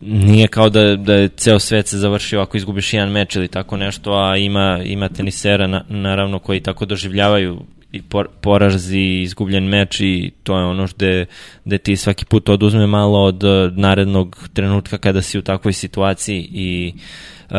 [0.02, 3.78] nije kao da, da je ceo svet se završio ako izgubiš jedan meč ili tako
[3.78, 9.64] nešto, a ima, ima tenisera na, naravno koji tako doživljavaju i por, porazi i izgubljen
[9.64, 11.26] meč i to je ono gde,
[11.66, 16.50] gde ti svaki put oduzme malo od uh, narednog trenutka kada si u takvoj situaciji
[16.52, 16.94] i
[17.50, 17.56] uh,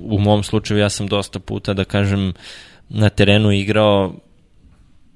[0.00, 2.32] u mom slučaju ja sam dosta puta da kažem
[2.88, 4.14] na terenu igrao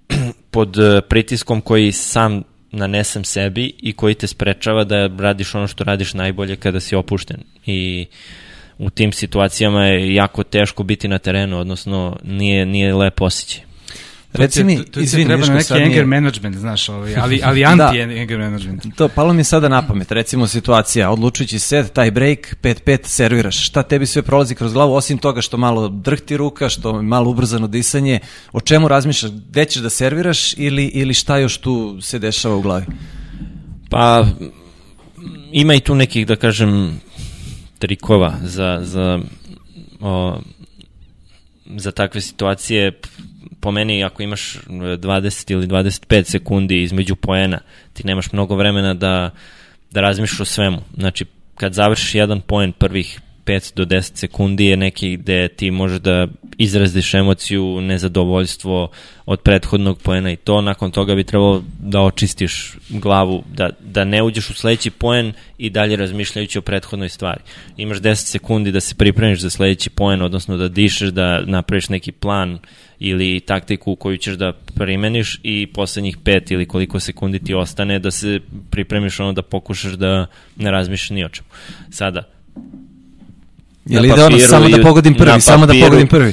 [0.50, 5.84] pod uh, pritiskom koji sam nanesem sebi i koji te sprečava da radiš ono što
[5.84, 8.06] radiš najbolje kada si opušten i
[8.78, 13.67] u tim situacijama je jako teško biti na terenu, odnosno nije, nije lepo osjećaj.
[14.32, 18.96] Reci mi, to, to izvini, treba neki anger management, znaš, ovaj, ali, ali anti-anger management.
[18.96, 23.66] To, palo mi je sada na pamet, recimo situacija, odlučujući set, taj break, 5-5, serviraš.
[23.66, 27.66] Šta tebi sve prolazi kroz glavu, osim toga što malo drhti ruka, što malo ubrzano
[27.66, 28.20] disanje,
[28.52, 32.62] o čemu razmišljaš, gde ćeš da serviraš ili, ili šta još tu se dešava u
[32.62, 32.86] glavi?
[33.90, 34.26] Pa,
[35.52, 37.00] ima i tu nekih, da kažem,
[37.78, 39.18] trikova za, za,
[40.00, 40.40] o,
[41.76, 43.00] za takve situacije.
[43.60, 47.60] Po meni, ako imaš e, 20 ili 25 sekundi između poena,
[47.92, 49.30] ti nemaš mnogo vremena da,
[49.90, 50.78] da razmišljaš o svemu.
[50.96, 56.00] Znači, kad završiš jedan poen prvih 5 do 10 sekundi je neki gde ti možeš
[56.00, 56.26] da
[56.58, 58.90] izraziš emociju, nezadovoljstvo
[59.26, 64.22] od prethodnog poena i to, nakon toga bi trebalo da očistiš glavu, da, da ne
[64.22, 67.40] uđeš u sledeći poen i dalje razmišljajući o prethodnoj stvari.
[67.76, 72.12] Imaš 10 sekundi da se pripremiš za sledeći poen, odnosno da dišeš, da napraviš neki
[72.12, 72.58] plan
[72.98, 78.10] ili taktiku koju ćeš da primeniš i poslednjih 5 ili koliko sekundi ti ostane da
[78.10, 81.48] se pripremiš ono da pokušaš da ne razmišljaš ni o čemu.
[81.90, 82.22] Sada,
[83.88, 86.32] Je Na li ide ono, samo da pogodim prvi, samo da pogodim prvi?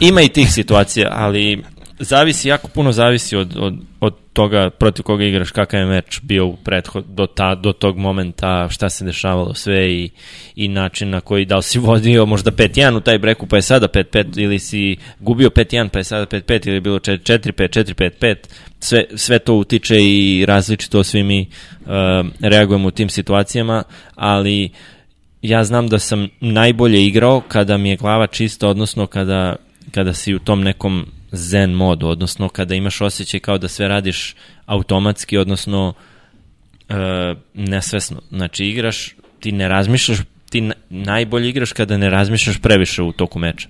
[0.00, 1.62] Ima i tih situacija, ali
[1.98, 6.46] zavisi, jako puno zavisi od, od, od toga protiv koga igraš, kakav je meč bio
[6.46, 10.10] u prethod, do, ta, do tog momenta, šta se dešavalo sve i,
[10.56, 13.62] i način na koji, da li si vodio možda 5-1 u taj breku pa je
[13.62, 18.36] sada 5-5 ili si gubio 5-1 pa je sada 5-5 ili je bilo 4-5, 4-5-5,
[18.80, 21.40] sve, sve to utiče i različito svi mi
[21.80, 21.88] uh,
[22.40, 23.82] reagujemo u tim situacijama,
[24.14, 24.70] ali
[25.42, 29.56] ja znam da sam najbolje igrao kada mi je glava čista, odnosno kada,
[29.90, 34.34] kada si u tom nekom zen modu, odnosno kada imaš osjećaj kao da sve radiš
[34.66, 35.94] automatski, odnosno
[36.88, 36.94] e,
[37.54, 38.20] nesvesno.
[38.30, 40.18] Znači igraš, ti ne razmišljaš,
[40.50, 43.68] ti na- najbolje igraš kada ne razmišljaš previše u toku meča.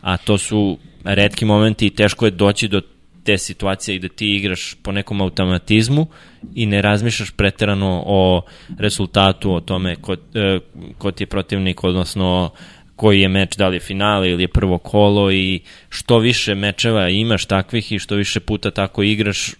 [0.00, 2.80] A to su redki momenti i teško je doći do
[3.24, 6.06] te situacije i da ti igraš po nekom automatizmu
[6.54, 8.42] i ne razmišljaš preterano o
[8.78, 10.58] rezultatu, o tome ko, e,
[10.98, 12.50] ko ti je protivnik, odnosno
[12.96, 17.08] koji je meč, da li je finale ili je prvo kolo i što više mečeva
[17.08, 19.54] imaš takvih i što više puta tako igraš,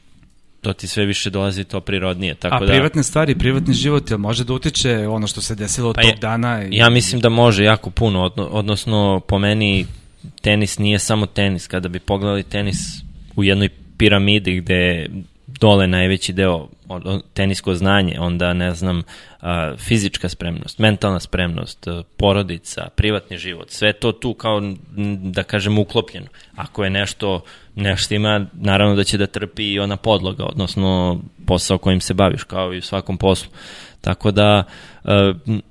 [0.61, 2.35] to ti sve više dolazi to prirodnije.
[2.35, 5.93] Tako A da, privatne stvari, privatni život, jel može da utiče ono što se desilo
[5.93, 6.65] Pa tog je- dana?
[6.65, 6.77] I...
[6.77, 9.87] Ja mislim da može jako puno, odno, odnosno po meni
[10.41, 11.67] tenis nije samo tenis.
[11.67, 12.77] Kada bi pogledali tenis
[13.37, 15.07] u jednoj piramidi gde
[15.47, 16.69] dole najveći deo
[17.35, 19.03] tenisko znanje, onda ne znam,
[19.79, 24.63] fizička spremnost, mentalna spremnost, porodica, privatni život, sve to tu kao,
[25.23, 26.27] da kažem, uklopljeno.
[26.57, 31.79] Ako je nešto, nešto ima, naravno da će da trpi i ona podloga, odnosno posao
[31.79, 33.51] kojim se baviš, kao i u svakom poslu.
[34.01, 34.65] Tako da n-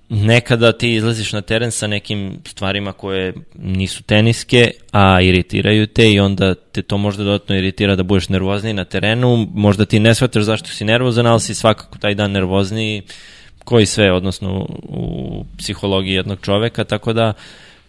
[0.09, 6.19] nekada ti izlaziš na teren sa nekim stvarima koje nisu teniske, a iritiraju te i
[6.19, 10.43] onda te to možda dodatno iritira da budeš nervozniji na terenu, možda ti ne shvataš
[10.43, 13.01] zašto si nervozan, ali si svakako taj dan nervozniji,
[13.63, 17.33] koji sve, odnosno u psihologiji jednog čoveka, tako da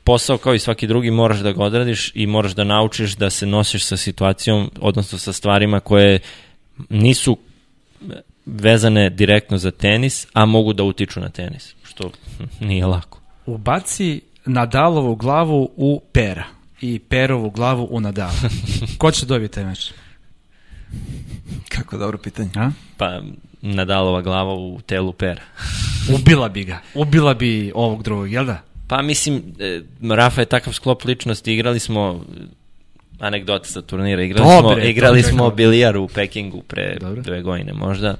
[0.04, 3.46] posao kao i svaki drugi moraš da ga odradiš i moraš da naučiš da se
[3.46, 6.18] nosiš sa situacijom, odnosno sa stvarima koje
[6.88, 7.36] nisu
[8.46, 12.10] vezane direktno za tenis, a mogu da utiču na tenis, što
[12.68, 13.20] nije lako.
[13.46, 16.44] Ubaci Nadalovu glavu u Pera
[16.80, 18.32] i Perovu glavu u Nadala.
[18.98, 19.92] Ko će dobiti taj meč?
[21.68, 22.50] Kako dobro pitanje.
[22.54, 22.70] A?
[22.96, 23.20] Pa
[23.62, 25.42] Nadalova glava u telu pera.
[26.14, 26.78] Ubila bi ga.
[26.94, 28.62] Ubila bi ovog drugog, jel da?
[28.88, 29.80] Pa mislim, e,
[30.14, 32.24] Rafa je takav sklop ličnosti, igrali smo
[33.20, 35.56] anegdota sa turnira, igrali Dobre, smo, igrali dobre, smo dobre.
[35.56, 37.22] bilijar u Pekingu pre Dobro.
[37.22, 38.14] dve godine možda.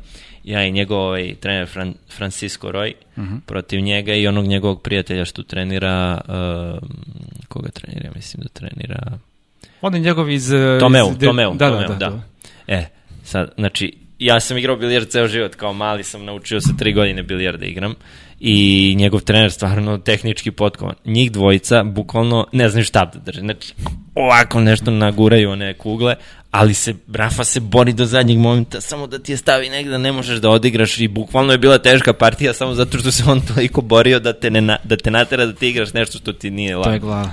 [0.45, 3.37] Ja i njegov ovaj, trener Fran, Francisco Roy Mhm.
[3.39, 6.89] protiv njega i onog njegovog prijatelja što trenira, uh,
[7.49, 9.19] koga trenira, Ja mislim da trenira
[9.81, 10.51] On je njegov iz...
[10.81, 12.11] Tomeu, iz- Tomeu, da, Tomeu, da, da.
[12.11, 12.21] da.
[12.69, 12.85] E,
[13.25, 17.23] sad, znači, ja sam igrao bilijar ceo život, kao mali sam naučio sa tri godine
[17.23, 17.95] bilijar da igram
[18.41, 20.95] i njegov trener stvarno tehnički potkovan.
[21.05, 23.41] Njih dvojica bukvalno ne znaju šta da drže.
[23.41, 23.75] Znači,
[24.15, 26.15] ovako nešto naguraju one kugle,
[26.51, 30.13] ali se, Rafa se bori do zadnjeg momenta, samo da ti je stavi negde, ne
[30.13, 33.81] možeš da odigraš i bukvalno je bila teška partija samo zato što se on toliko
[33.81, 36.89] borio da te, ne, da te natera da ti igraš nešto što ti nije lako
[36.89, 37.33] To je glava.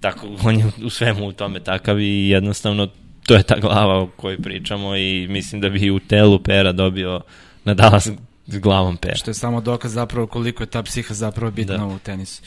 [0.00, 2.88] tako, on je u svemu u tome takav i jednostavno
[3.28, 7.20] to je ta glava o kojoj pričamo i mislim da bi u telu Pera dobio
[7.64, 8.08] Nadala s,
[8.46, 9.16] s glavom Pera.
[9.16, 11.86] Što je samo dokaz zapravo koliko je ta psiha zapravo bitna Da.
[11.86, 12.42] u tenisu.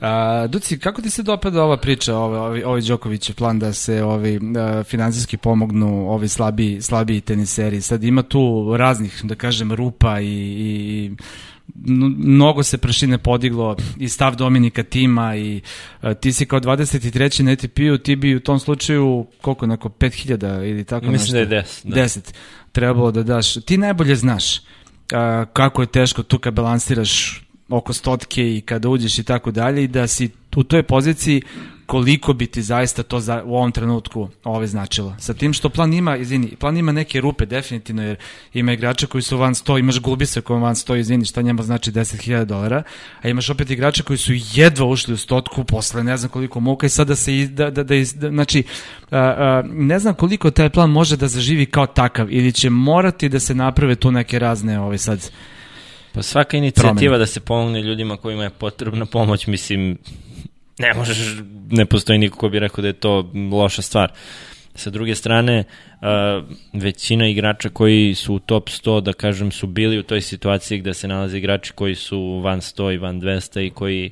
[0.00, 4.02] A, Duci, kako ti se dopada ova priča, ovaj, ovaj, ovaj Đoković plan da se
[4.02, 7.80] ovi a, finansijski pomognu ovi slabiji, slabiji teniseri?
[7.80, 11.10] Sad ima tu raznih, da kažem, rupa i, i
[11.74, 15.60] mnogo se prašine podiglo i stav Dominika tima i
[16.02, 17.42] uh, ti si kao 23.
[17.42, 21.54] na ATP-u, ti bi u tom slučaju koliko, neko 5000 ili tako Mislim da nešto?
[21.54, 21.94] je 10.
[21.94, 22.02] Da.
[22.02, 22.32] 10
[22.72, 23.54] trebalo da daš.
[23.54, 24.60] Ti najbolje znaš
[25.12, 29.84] a, kako je teško tu kad balansiraš oko stotke i kada uđeš i tako dalje
[29.84, 31.42] i da si u toj poziciji
[31.88, 35.16] koliko bi ti zaista to za, u ovom trenutku ove značilo.
[35.18, 38.16] Sa tim što plan ima, izvini, plan ima neke rupe definitivno jer
[38.54, 41.92] ima igrača koji su van 100, imaš gubisa koji van 100, izvini, šta njema znači
[41.92, 42.82] 10.000 dolara,
[43.22, 46.86] a imaš opet igrača koji su jedva ušli u stotku posle ne znam koliko muka
[46.86, 48.62] i sada se, da, da, da, da znači,
[49.10, 53.28] a, a, ne znam koliko taj plan može da zaživi kao takav ili će morati
[53.28, 55.30] da se naprave tu neke razne ove sad
[56.12, 57.18] Pa svaka inicijativa Promene.
[57.18, 59.98] da se pomogne ljudima kojima je potrebna pomoć, mislim,
[60.78, 61.18] ne možeš,
[61.70, 64.12] ne postoji niko ko bi rekao da je to loša stvar.
[64.74, 65.64] Sa druge strane,
[66.00, 70.78] uh, većina igrača koji su u top 100, da kažem, su bili u toj situaciji
[70.78, 74.10] gde se nalaze igrači koji su van 100 i van 200 i koji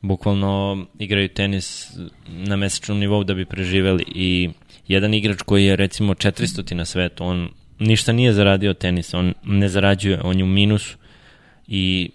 [0.00, 1.92] bukvalno igraju tenis
[2.28, 4.50] na mesečnom nivou da bi preživeli i
[4.88, 7.48] jedan igrač koji je recimo 400 na svetu, on
[7.78, 10.96] ništa nije zaradio od tenisa, on ne zarađuje, on je u minusu
[11.66, 12.10] i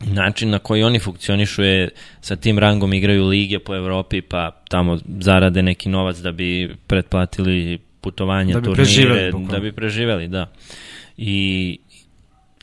[0.00, 1.88] način na koji oni funkcionišu je
[2.20, 7.78] sa tim rangom igraju lige po Evropi pa tamo zarade neki novac da bi pretplatili
[8.00, 9.52] putovanja, Da bi turnire, preživeli, bukvalno.
[9.52, 10.50] da bi preživeli, da.
[11.16, 11.78] I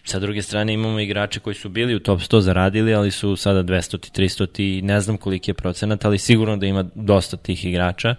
[0.04, 3.63] sa druge strane imamo igrače koji su bili u top 100 zaradili, ali su sada
[3.63, 8.15] 200 300 i ne znam koliki je procenat, ali sigurno da ima dosta tih igrača.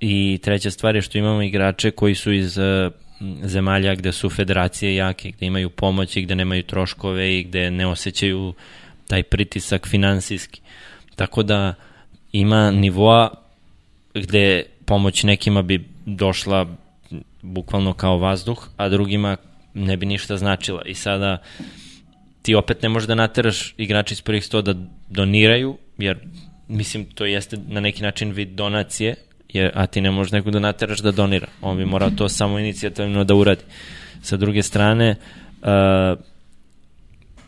[0.00, 2.90] I treća stvar je što imamo igrače koji su iz eh,
[3.42, 7.86] zemalja gde su federacije jake, gde imaju pomoć i gde nemaju troškove i gde ne
[7.86, 8.54] osjećaju
[9.08, 10.60] taj pritisak finansijski.
[11.16, 11.74] Tako da
[12.32, 13.30] ima nivoa
[14.14, 16.76] gde pomoć nekima bi došla
[17.42, 19.36] bukvalno kao vazduh, a drugima
[19.74, 20.82] ne bi ništa značila.
[20.86, 21.38] I sada
[22.42, 24.74] ti opet ne možeš da nateraš igrače iz prvih 100 da
[25.08, 26.18] doniraju, jer
[26.68, 29.14] mislim to jeste na neki način vid donacije,
[29.48, 31.46] jer, a ti ne možeš nekog da nateraš da donira.
[31.60, 33.62] On bi morao to samo inicijativno da uradi.
[34.22, 35.16] Sa druge strane,
[35.62, 36.18] uh,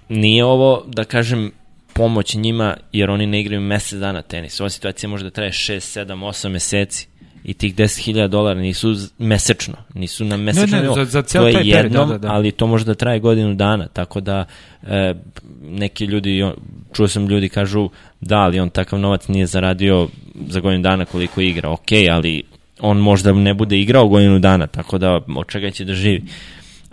[0.08, 1.52] nije ovo, da kažem,
[1.92, 4.60] pomoć njima, jer oni ne igraju mesec dana tenis.
[4.60, 7.09] Ova situacija može da traje 6, 7, 8 meseci
[7.44, 10.94] i tih 10.000 dolara nisu mesečno, nisu na mesečnom ne, nivou.
[10.94, 12.34] za- za To je taj period, jednom, da, da, da.
[12.34, 14.44] ali to može da traje godinu dana, tako da
[14.82, 15.14] e,
[15.62, 16.44] neki ljudi,
[16.92, 17.88] čuo sam ljudi kažu
[18.20, 20.08] da, ali on takav novac nije zaradio
[20.46, 22.42] za godinu dana koliko igra, ok, ali
[22.80, 26.22] on možda ne bude igrao godinu dana, tako da od čega će da živi.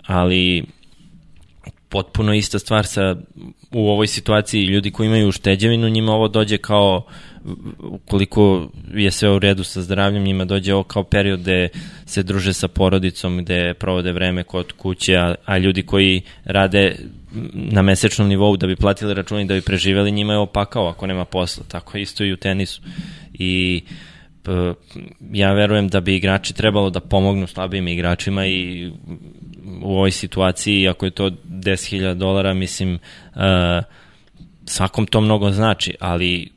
[0.06, 0.64] Ali
[1.88, 3.16] potpuno ista stvar sa
[3.72, 7.06] u ovoj situaciji ljudi koji imaju ušteđevinu, njima ovo dođe kao
[8.06, 11.68] koliko je sve u redu sa zdravljem, njima dođe ovo kao period gde
[12.06, 16.96] se druže sa porodicom, gde provode vreme kod kuće, a, a ljudi koji rade
[17.54, 21.24] na mesečnom nivou da bi platili računi, da bi preživeli, njima je opakao ako nema
[21.24, 21.64] posla.
[21.68, 22.82] Tako isto i u tenisu.
[23.34, 23.94] I p-
[25.32, 28.90] ja verujem da bi igrači trebalo da pomognu slabijim igračima i
[29.82, 32.98] u ovoj situaciji, ako je to 10.000 dolara, mislim,
[33.34, 33.40] uh,
[34.64, 36.52] svakom to mnogo znači, ali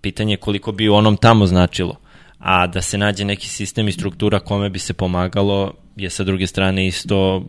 [0.00, 1.96] pitanje je koliko bi onom tamo značilo.
[2.38, 6.46] A da se nađe neki sistem i struktura kome bi se pomagalo je sa druge
[6.46, 7.44] strane isto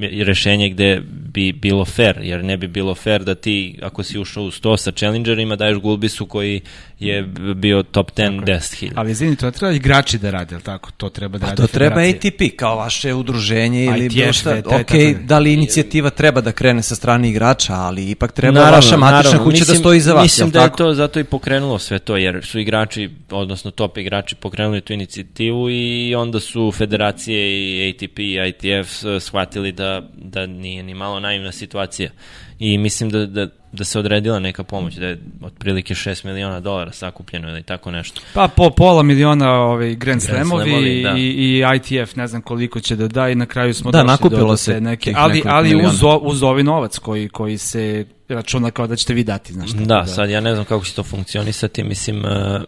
[0.00, 4.44] rešenje gde bi bilo fair, jer ne bi bilo fair da ti, ako si ušao
[4.44, 6.60] u 100 sa challengerima, daješ Gulbisu koji
[6.98, 7.22] je
[7.56, 8.90] bio top 10 10.000.
[8.94, 10.90] Ali izvini, to ne treba igrači da rade, jel tako?
[10.96, 12.32] To treba da A rade to treba federacije.
[12.32, 14.62] ATP kao vaše udruženje ili ITF, bilo šta.
[14.66, 14.90] Ok,
[15.24, 19.30] da li inicijativa treba da krene sa strane igrača, ali ipak treba Naravno, vaša matična
[19.30, 19.44] naravno.
[19.44, 22.44] kuća da stoji za vas, Mislim da je to zato i pokrenulo sve to, jer
[22.44, 28.36] su igrači, odnosno top igrači pokrenuli tu inicijativu i onda su federacije i ATP i
[28.48, 32.10] ITF shvatili da, da nije ni malo naivna situacija.
[32.58, 36.92] I mislim da, da, da se odredila neka pomoć, da je otprilike 6 miliona dolara
[36.92, 38.20] sakupljeno ili tako nešto.
[38.34, 41.14] Pa po pola miliona ovaj Grand Slamovi Slamovi, da.
[41.18, 44.30] i, i ITF ne znam koliko će da da i na kraju smo Da, došli
[44.30, 48.04] do, do se te neke, ali, ali uz, o- uz ovaj novac koji, koji se
[48.28, 49.72] računa kao da ćete vi dati, znaš.
[49.72, 52.62] tako Da, sad ja ne znam kako će to funkcionisati, mislim, uh,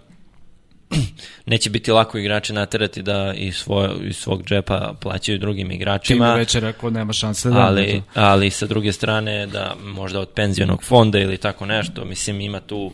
[1.47, 6.27] neće biti lako igrače naterati da iz, svoj, iz svog džepa plaćaju drugim Čim igračima.
[6.27, 10.83] je večer ako nema šanse da ali, ali sa druge strane da možda od penzionog
[10.83, 12.93] fonda ili tako nešto, mislim ima tu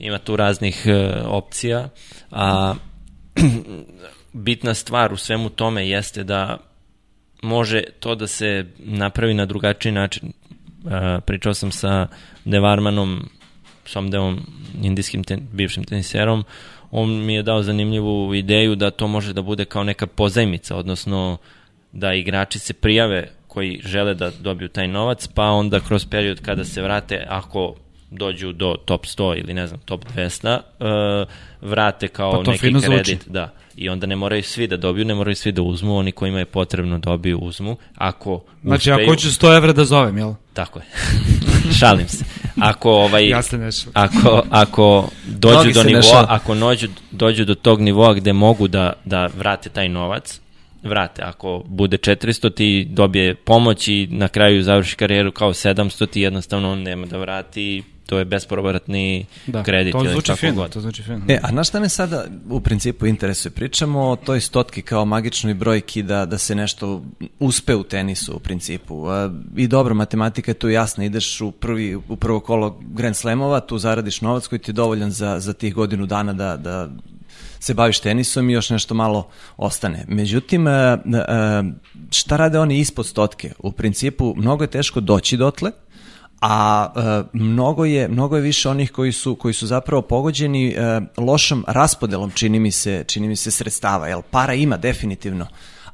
[0.00, 1.88] ima tu raznih e, opcija,
[2.30, 2.74] a
[4.32, 6.56] bitna stvar u svemu tome jeste da
[7.42, 10.28] može to da se napravi na drugačiji način.
[10.28, 12.06] E, pričao sam sa
[12.44, 13.28] Devarmanom,
[13.84, 14.46] Somdevom,
[14.82, 16.44] indijskim ten, bivšim teniserom,
[16.90, 21.36] on mi je dao zanimljivu ideju da to može da bude kao neka pozajmica, odnosno
[21.92, 26.64] da igrači se prijave koji žele da dobiju taj novac, pa onda kroz period kada
[26.64, 27.74] se vrate, ako
[28.10, 31.28] dođu do top 100 ili ne znam, top 200, uh,
[31.70, 32.84] vrate kao Pa neki kredit.
[32.84, 33.18] zvuči.
[33.26, 33.52] Da.
[33.76, 36.44] I onda ne moraju svi da dobiju, ne moraju svi da uzmu, oni kojima je
[36.44, 37.76] potrebno dobiju, uzmu.
[37.94, 40.34] Ako Znači, uspeju, ako hoću 100 evra da zovem, jel?
[40.52, 40.84] Tako je.
[41.78, 42.24] Šalim se.
[42.60, 43.40] Ako ovaj Ja
[43.92, 46.26] ako ako dođu Mnogi do nivoa, šale.
[46.28, 50.40] ako nođu, dođu do tog nivoa gde mogu da da vrate taj novac,
[50.82, 51.22] vrate.
[51.22, 56.72] Ako bude 400 ti dobije pomoć i na kraju završi karijeru kao 700 ti jednostavno
[56.72, 60.72] on nema da vrati to je bespovratni Da, kredit to zvuči fino, god.
[60.72, 61.20] to zvuči fino.
[61.28, 63.52] E, a na šta me sada u principu interesuje?
[63.52, 67.02] Pričamo o toj stotki kao magičnoj brojki da, da se nešto
[67.38, 69.06] uspe u tenisu u principu.
[69.56, 71.04] I dobro, matematika je tu jasna.
[71.04, 75.10] Ideš u, prvi, u prvo kolo Grand Slamova, tu zaradiš novac koji ti je dovoljan
[75.10, 76.88] za, za tih godinu dana da, da
[77.60, 80.04] se baviš tenisom i još nešto malo ostane.
[80.08, 80.66] Međutim,
[82.10, 83.52] šta rade oni ispod stotke?
[83.58, 85.70] U principu, mnogo je teško doći dotle,
[86.40, 91.00] a e, mnogo je mnogo je više onih koji su koji su zapravo pogođeni e,
[91.16, 94.22] lošom raspodelom čini mi se čini mi se sredstava jel?
[94.30, 95.46] Para ima definitivno.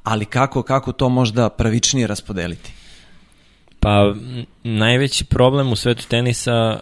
[0.03, 2.73] Ali kako kako to možda pravičnije raspodeliti?
[3.81, 4.15] Pa
[4.63, 6.79] najveći problem u svetu tenisa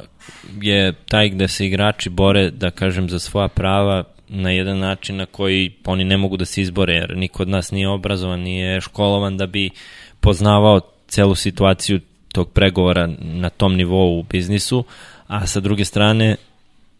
[0.61, 5.27] je taj gde se igrači bore, da kažem, za svoja prava na jedan način na
[5.27, 9.37] koji oni ne mogu da se izbore, jer niko od nas nije obrazovan, nije školovan
[9.37, 9.71] da bi
[10.21, 12.01] poznavao celu situaciju
[12.35, 14.85] tog pregovora na tom nivou u biznisu,
[15.27, 16.37] a sa druge strane,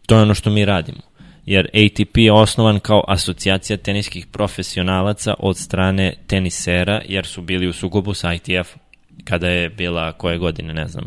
[0.05, 0.99] to je ono što mi radimo.
[1.45, 7.73] Jer ATP je osnovan kao asocijacija teniskih profesionalaca od strane tenisera, jer su bili u
[7.73, 8.75] sukobu sa ITF
[9.23, 11.05] kada je bila koje godine, ne znam,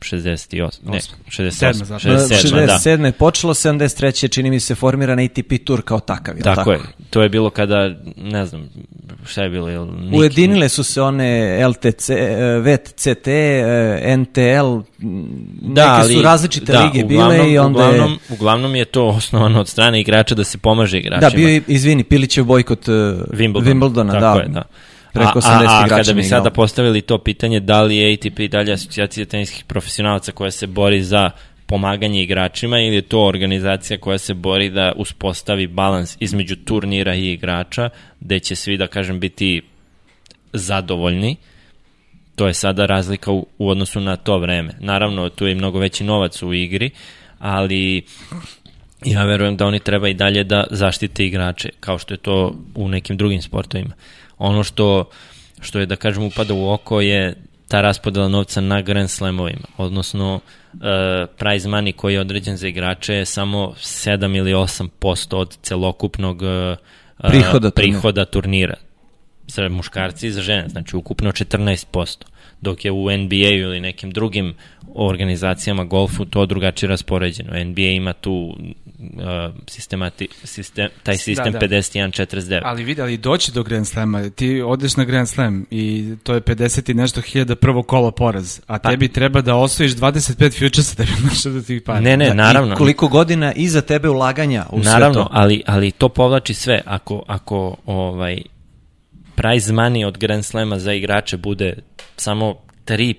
[0.00, 2.18] 68, ne, 68, Sedma zapravo.
[2.18, 2.78] 67, da.
[2.84, 3.04] 67.
[3.04, 4.30] je počelo 73.
[4.30, 6.80] čini mi se formiran ATP tur kao takav jel Tako, je.
[7.10, 8.68] To je bilo kada, ne znam,
[9.26, 9.68] šta je bilo?
[9.68, 14.78] Niki- Ujedinile su se one LTC, e, VTCT, e, NTL,
[15.60, 17.88] Da, neke su različite da, lige uglavnom, bile i onda je...
[17.88, 21.30] uglavnom, uglavnom je to osnovano od strane igrača da se pomaže igračima.
[21.30, 23.62] Da, bio je, izvini, Pilićev bojkot uh, Wimbledon.
[23.64, 24.42] Wimbledona, Tako da.
[24.42, 24.62] je, da.
[25.12, 27.96] Preko 80 a, a, a igrača kada bi ne sada postavili to pitanje da li
[27.96, 31.30] je ATP dalje asocijacija teniskih profesionalaca koja se bori za
[31.66, 37.32] pomaganje igračima ili je to organizacija koja se bori da uspostavi balans između turnira i
[37.32, 37.90] igrača
[38.20, 39.62] gde će svi da kažem biti
[40.52, 41.36] zadovoljni
[42.38, 44.74] to je sada razlika u, u odnosu na to vreme.
[44.80, 46.90] Naravno, tu je mnogo veći novac u igri,
[47.38, 48.02] ali
[49.04, 52.88] ja verujem da oni treba i dalje da zaštite igrače, kao što je to u
[52.88, 53.94] nekim drugim sportovima.
[54.38, 55.10] Ono što,
[55.60, 57.34] što je, da kažem, upada u oko je
[57.68, 60.80] ta raspodela novca na Grand Slamovima, odnosno uh,
[61.36, 66.76] prize money koji je određen za igrače je samo 7 ili 8% od celokupnog uh,
[67.28, 67.70] Prihoda turnira.
[67.70, 68.74] prihoda turnira.
[69.46, 72.16] za muškarci i za žene, znači ukupno 14%,
[72.60, 74.54] dok je u NBA-u ili nekim drugim
[74.94, 77.64] organizacijama golfu to drugačije raspoređeno.
[77.64, 78.56] NBA ima tu
[78.98, 81.66] uh, sistemati, sistem, taj sistem Da, da.
[81.66, 82.60] 51-49.
[82.64, 86.40] Ali vidi, ali doći do Grand Slema, ti odeš na Grand Slam i to je
[86.40, 91.04] 50 i nešto hiljada prvo kolo poraz, a tebi treba da osvojiš 25 futuresa da
[91.04, 92.00] bi našao do tih para.
[92.00, 92.74] Ne, ne, Da, naravno.
[92.74, 95.28] I koliko godina iza tebe ulaganja u sve Naravno, to.
[95.32, 96.82] ali, ali to povlači sve.
[96.86, 98.42] Ako, ako ovaj,
[99.38, 101.76] prize money od Grand Slema za igrače bude
[102.16, 103.14] samo tri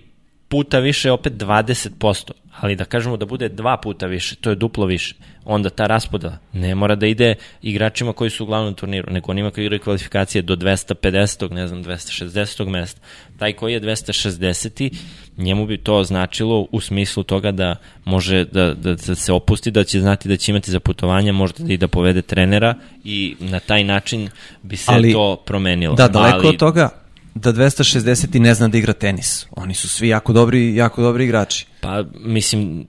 [0.50, 4.86] puta više, opet 20%, ali da kažemo da bude dva puta više, to je duplo
[4.86, 9.32] više, onda ta raspodela ne mora da ide igračima koji su u glavnom turniru, nego
[9.32, 11.52] onima koji igraju kvalifikacije do 250.
[11.52, 12.70] ne znam, 260.
[12.70, 13.02] mesta.
[13.38, 14.94] Taj koji je 260.
[15.38, 17.76] njemu bi to značilo u smislu toga da
[18.06, 21.74] može da, da, da se opusti, da će znati da će imati za putovanja, možda
[21.74, 24.30] i da povede trenera i na taj način
[24.64, 25.96] bi se Ali- to promenilo.
[25.96, 26.90] Da, daleko Ali- od toga
[27.36, 29.46] da 260 i ne zna da igra tenis.
[29.52, 31.66] Oni su svi jako dobri, jako dobri igrači.
[31.82, 32.88] Pa, mislim,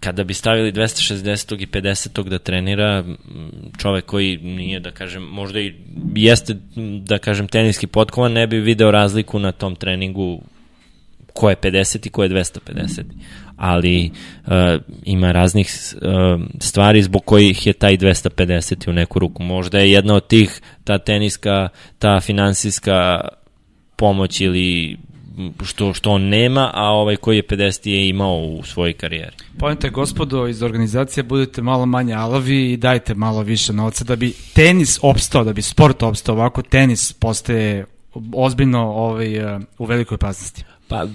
[0.00, 1.62] kada bi stavili 260.
[1.62, 2.28] i 50.
[2.28, 3.04] da trenira,
[3.78, 5.74] čovek koji nije, da kažem, možda i
[6.14, 6.56] jeste,
[7.04, 10.42] da kažem, teniski potkovan, ne bi video razliku na tom treningu
[11.36, 13.02] ko je 50 i ko je 250.
[13.56, 14.10] Ali
[14.46, 14.52] uh,
[15.04, 19.42] ima raznih uh, stvari zbog kojih je taj 250 u neku ruku.
[19.42, 23.28] Možda je jedna od tih ta teniska, ta finansijska
[23.96, 24.96] pomoć ili
[25.64, 29.36] što, što on nema, a ovaj koji je 50 je imao u svojoj karijeri.
[29.58, 34.32] Pojente, gospodo iz organizacije, budete malo manje alavi i dajte malo više novca da bi
[34.54, 36.34] tenis opstao, da bi sport opstao.
[36.34, 37.86] Ovako tenis postaje
[38.34, 40.64] ozbiljno ovaj, u velikoj opasnosti.
[40.88, 41.06] Pa,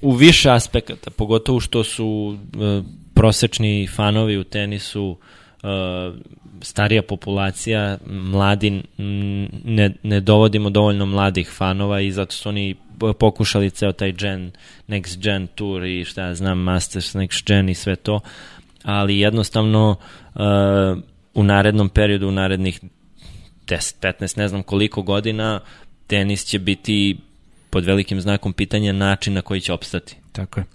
[0.00, 2.82] u, više aspekata, pogotovo što su e,
[3.14, 5.16] prosečni fanovi u tenisu
[6.60, 8.82] starija populacija, mladi,
[9.64, 12.74] ne, ne dovodimo dovoljno mladih fanova i zato su oni
[13.18, 14.50] pokušali ceo taj gen,
[14.88, 18.20] next gen tour i šta ja znam, Masters next gen i sve to,
[18.82, 19.96] ali jednostavno
[20.34, 20.40] uh,
[21.34, 22.80] u narednom periodu, u narednih
[23.66, 25.60] 10, 15, ne znam koliko godina,
[26.06, 27.18] tenis će biti
[27.70, 30.16] pod velikim znakom pitanja način na koji će opstati.
[30.32, 30.66] Tako je.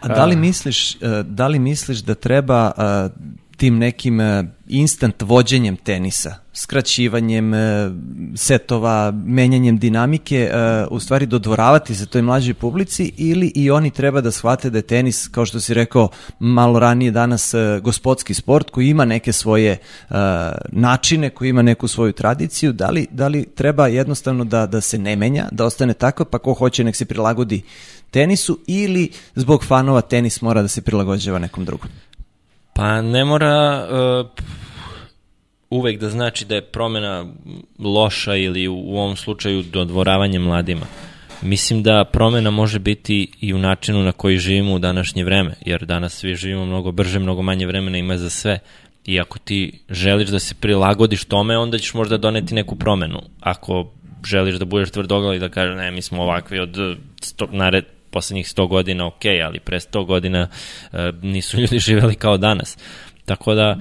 [0.00, 3.12] A da li misliš, uh, da li misliš da treba uh,
[3.56, 7.52] tim nekim uh, instant vođenjem tenisa, skraćivanjem
[8.36, 10.50] setova, menjanjem dinamike,
[10.90, 14.82] u stvari dodvoravati se toj mlađoj publici ili i oni treba da shvate da je
[14.82, 19.78] tenis, kao što si rekao malo ranije danas, gospodski sport koji ima neke svoje
[20.68, 24.98] načine, koji ima neku svoju tradiciju, da li, da li treba jednostavno da, da se
[24.98, 27.62] ne menja, da ostane tako, pa ko hoće nek se prilagodi
[28.10, 31.90] tenisu ili zbog fanova tenis mora da se prilagođava nekom drugom?
[32.76, 34.26] Pa ne mora uh,
[35.70, 37.26] uvek da znači da je promena
[37.78, 40.86] loša ili u, u ovom slučaju dodvoravanje mladima.
[41.42, 45.84] Mislim da promena može biti i u načinu na koji živimo u današnje vreme, jer
[45.86, 48.58] danas svi živimo mnogo brže, mnogo manje vremena ima za sve.
[49.04, 53.20] I ako ti želiš da se prilagodiš tome, onda ćeš možda doneti neku promenu.
[53.40, 53.92] Ako
[54.24, 56.76] želiš da budeš tvrdoglav i da kažeš ne, mi smo ovakvi od
[57.20, 57.84] sto, nared,
[58.16, 60.48] poslednjih 100 godina ok, ali pre 100 godina
[60.92, 62.78] e, nisu ljudi živeli kao danas.
[63.24, 63.78] Tako da e,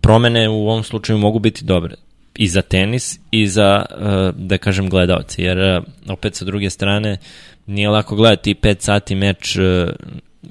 [0.00, 1.94] promene u ovom slučaju mogu biti dobre.
[2.36, 7.18] I za tenis i za, e, da kažem, gledalce, jer e, opet sa druge strane
[7.66, 9.92] nije lako gledati 5 sati meč e,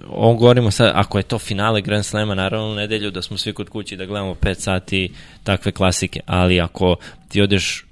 [0.08, 3.54] on govorimo sad, ako je to finale Grand Slema, naravno u nedelju da smo svi
[3.54, 5.12] kod kući da gledamo 5 sati
[5.44, 6.96] takve klasike, ali ako
[7.30, 7.86] ti odeš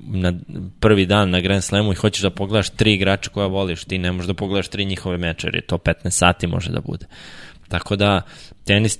[0.00, 0.32] na
[0.80, 4.12] prvi dan na Grand Slamu i hoćeš da pogledaš tri igrača koja voliš, ti ne
[4.12, 7.06] možeš da pogledaš tri njihove meče, jer je to 15 sati može da bude.
[7.68, 8.22] Tako da,
[8.64, 8.98] tenis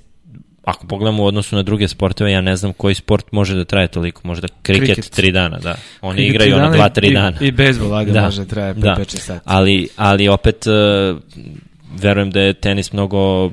[0.64, 3.88] ako pogledamo u odnosu na druge sportove, ja ne znam koji sport može da traje
[3.88, 5.12] toliko, možda kriket, kriket.
[5.12, 5.74] tri dana, da.
[6.00, 7.36] Oni kriket igraju ono dva, tri dana.
[7.40, 9.04] I, i bejsbol, ajde, da, može da traje 5 da.
[9.04, 9.40] sati.
[9.44, 11.18] Ali, ali opet, uh,
[12.02, 13.50] verujem da je tenis mnogo,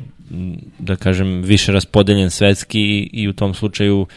[0.79, 4.07] da kažem, više raspodeljen svetski i, i u tom slučaju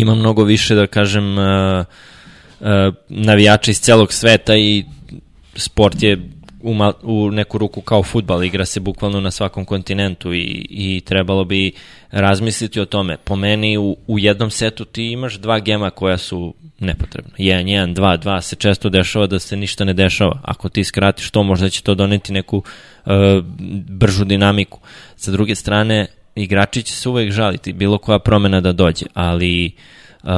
[0.00, 1.84] ima mnogo više, da kažem, uh,
[2.60, 2.66] uh,
[3.08, 4.84] navijača iz celog sveta i
[5.54, 6.18] sport je
[6.66, 11.02] u, mal, u neku ruku kao futbal, igra se bukvalno na svakom kontinentu i, i
[11.04, 11.72] trebalo bi
[12.10, 13.16] razmisliti o tome.
[13.24, 17.32] Po meni u, u jednom setu ti imaš dva gema koja su nepotrebna.
[17.38, 20.40] 1, 1, 2, 2 se često dešava da se ništa ne dešava.
[20.42, 23.12] Ako ti skratiš to, možda će to doneti neku uh,
[23.88, 24.80] bržu dinamiku.
[25.16, 29.72] Sa druge strane, igrači će se uvek žaliti, bilo koja promena da dođe, ali
[30.22, 30.30] uh,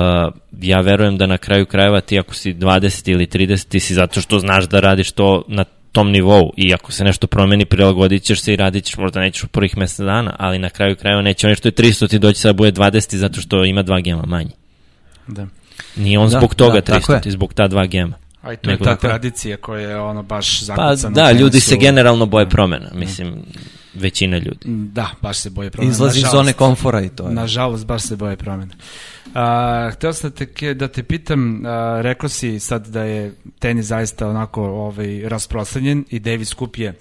[0.60, 4.20] ja verujem da na kraju krajeva ti ako si 20 ili 30 ti si zato
[4.20, 8.40] što znaš da radiš to na tom nivou i ako se nešto promeni prilagodit ćeš
[8.40, 11.46] se i radit ćeš možda nećeš u prvih mesec dana, ali na kraju krajeva neće
[11.46, 14.50] ono što je 300 ti doći sada bude 20 zato što ima dva gema manje.
[15.26, 15.46] Da.
[15.96, 18.16] Nije on da, zbog toga da, 300 ti, zbog ta dva gema.
[18.42, 21.14] A i to je ta tradicija koja je ono baš zakucana.
[21.14, 22.48] Pa da, ljudi se generalno boje da.
[22.48, 23.42] promena, mislim,
[23.98, 24.60] većina ljudi.
[24.66, 25.92] Da, baš se boje promena.
[25.92, 27.34] Izlazi iz zone komfora i to je.
[27.34, 28.74] Nažalost, baš se boje promena.
[29.34, 33.86] A, hteo sam da te, da te pitam, a, rekao si sad da je tenis
[33.86, 36.94] zaista onako ovaj, rasprostranjen i Davis Cup je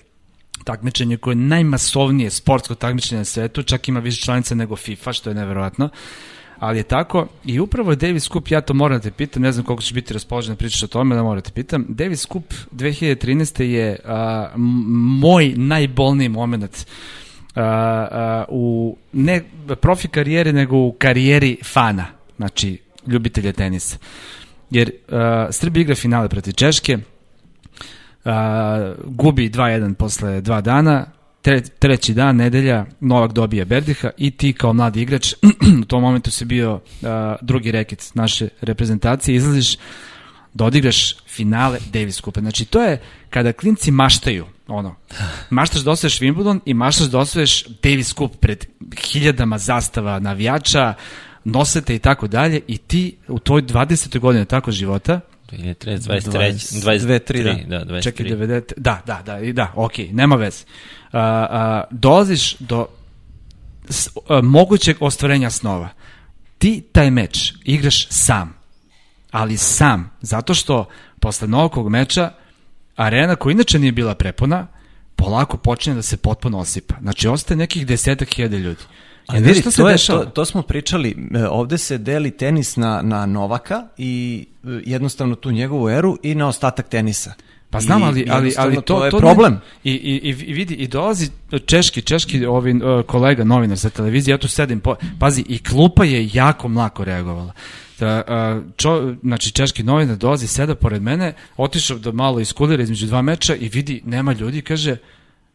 [0.64, 5.30] takmičenje koje je najmasovnije sportsko takmičenje na svetu, čak ima više članica nego FIFA, što
[5.30, 5.86] je neverovatno.
[5.86, 5.92] Uh,
[6.60, 9.52] ali je tako i upravo je Davis Cup, ja to moram da te pitam, ne
[9.52, 12.28] znam koliko će biti raspoložen da pričaš o tome, da moram da te pitam, Davis
[12.28, 13.62] Cup 2013.
[13.62, 14.50] je a,
[15.22, 16.88] moj najbolniji moment
[17.56, 19.44] a, u ne
[19.82, 22.06] profi karijeri, nego u karijeri fana,
[22.38, 23.98] znači ljubitelja tenisa.
[24.70, 26.98] Jer a, Srbija igra finale protiv Češke,
[28.26, 31.06] a, gubi 2-1 posle dva dana,
[31.48, 35.34] tre, treći dan, nedelja, Novak dobije Berdiha i ti kao mladi igrač,
[35.84, 36.82] u tom momentu si bio uh,
[37.42, 39.78] drugi reket naše reprezentacije, izlaziš
[40.54, 42.40] da odigraš finale Davis Kupa.
[42.40, 44.96] Znači, to je kada klinci maštaju, ono,
[45.50, 48.66] maštaš da osvoješ Wimbledon i maštaš da osvoješ Davis Cup pred
[49.12, 50.94] hiljadama zastava navijača,
[51.44, 54.20] nosete i tako dalje i ti u tvoj 20.
[54.20, 55.20] godine tako života
[55.52, 58.04] 2023, 23, 23, da, da 23.
[58.04, 60.66] Čekaj, 90, da, da, da, i da, ok, nema veze.
[61.14, 62.86] Uh, uh, dolaziš do
[63.90, 65.90] s, uh, mogućeg ostvarenja snova.
[66.58, 68.54] Ti taj meč igraš sam,
[69.32, 70.86] ali sam, zato što
[71.20, 72.32] posle novog meča
[72.96, 74.68] arena koja inače nije bila prepuna,
[75.16, 76.96] polako počinje da se potpuno osipa.
[77.02, 78.82] Znači, ostaje nekih desetak hiljada ljudi.
[79.28, 83.26] Ali vidi, to, je, to, to smo pričali, e, ovde se deli tenis na, na
[83.26, 87.34] Novaka i e, jednostavno tu njegovu eru i na ostatak tenisa.
[87.70, 89.60] Pa znam, I ali, ali, ali jednostavno to, to je ne- problem.
[89.84, 91.30] I, i, i vidi, i dolazi
[91.66, 96.06] češki, češki ovi, uh, kolega, novinar sa televizije, ja tu sedim, po, pazi, i klupa
[96.06, 97.54] je jako mlako reagovala.
[98.00, 103.06] Da, uh, čo, znači, češki novinar dolazi, seda pored mene, otišao da malo iskulira između
[103.06, 104.98] dva meča i vidi, nema ljudi, kaže,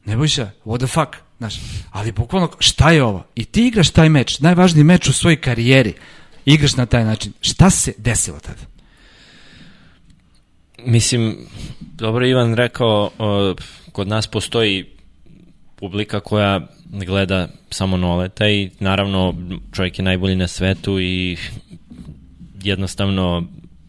[0.04, 1.54] Nebojša, what the fuck, znaš,
[1.90, 3.26] ali bukvalno, šta je ovo?
[3.34, 5.94] I ti igraš taj meč, najvažniji meč u svojoj karijeri,
[6.44, 7.32] igraš na taj način.
[7.40, 8.60] Šta se desilo tada?
[10.84, 11.36] Mislim,
[11.98, 13.10] dobro Ivan rekao,
[13.92, 14.84] kod nas postoji
[15.76, 16.60] publika koja
[16.90, 19.34] gleda samo Noleta i naravno
[19.72, 21.36] čovjek je najbolji na svetu i
[22.62, 23.46] jednostavno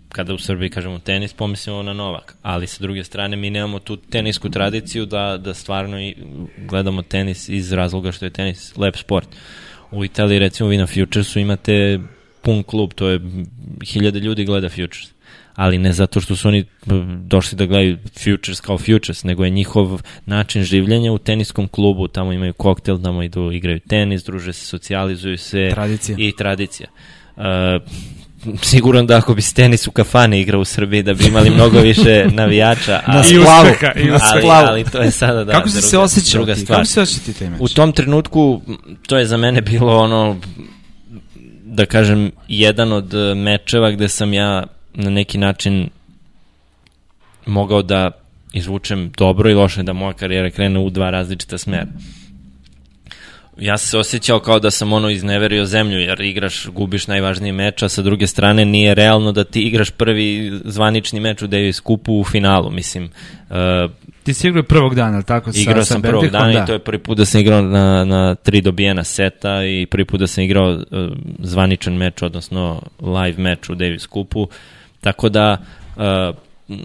[0.09, 2.35] kada u Srbiji kažemo tenis, pomislimo na Novak.
[2.41, 6.15] Ali sa druge strane mi nemamo tu tenisku tradiciju da, da stvarno i
[6.57, 9.27] gledamo tenis iz razloga što je tenis lep sport.
[9.91, 11.99] U Italiji recimo vi na Futuresu imate
[12.41, 13.19] pun klub, to je
[13.85, 15.13] hiljade ljudi gleda Futures
[15.55, 16.65] ali ne zato što su oni
[17.23, 22.33] došli da gledaju Futures kao Futures, nego je njihov način življenja u teniskom klubu, tamo
[22.33, 25.69] imaju koktel, tamo idu, igraju tenis, druže se, socijalizuju se.
[25.71, 26.15] Tradicija.
[26.19, 26.87] I tradicija.
[27.35, 27.43] Uh,
[28.61, 31.79] siguran da ako bi se tenis u kafane igrao u Srbiji da bi imali mnogo
[31.79, 33.01] više navijača.
[33.07, 33.71] Na ali- splavu.
[33.71, 36.55] uspeha, i Na ali, ali to je sada da, Kako si druga, se osjećao druga
[36.55, 36.77] stvar.
[36.77, 37.59] Kako si se osjećao ti taj meč?
[37.61, 38.61] U tom trenutku
[39.07, 40.37] to je za mene bilo ono
[41.65, 44.63] da kažem jedan od mečeva gde sam ja
[44.93, 45.89] na neki način
[47.45, 48.11] mogao da
[48.53, 51.87] izvučem dobro i loše da moja karijera krene u dva različita smera.
[53.57, 57.83] Ja sam se osjećao kao da sam ono izneverio zemlju, jer igraš, gubiš najvažniji meč,
[57.83, 62.13] a sa druge strane nije realno da ti igraš prvi zvanični meč u Davis Kupu
[62.13, 63.09] u finalu, mislim.
[63.49, 63.91] Uh,
[64.23, 65.51] Ti si igrao prvog dana, ali tako?
[65.55, 66.63] Igrao sa, sam sa prvog dana da.
[66.63, 70.05] i to je prvi put da sam igrao na, na tri dobijena seta i prvi
[70.05, 70.81] put da sam igrao uh,
[71.39, 74.47] zvaničan meč, odnosno live meč u Davis Kupu.
[75.03, 75.57] Tako da
[75.95, 76.03] uh,
[76.69, 76.79] m,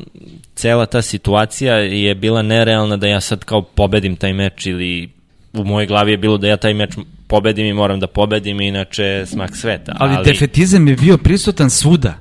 [0.54, 5.10] cela ta situacija je bila nerealna da ja sad kao pobedim taj meč ili
[5.52, 6.94] u mojoj glavi je bilo da ja taj meč
[7.26, 9.96] pobedim i moram da pobedim, inače smak sveta.
[9.98, 12.14] Ali, ali defetizam je bio prisutan svuda.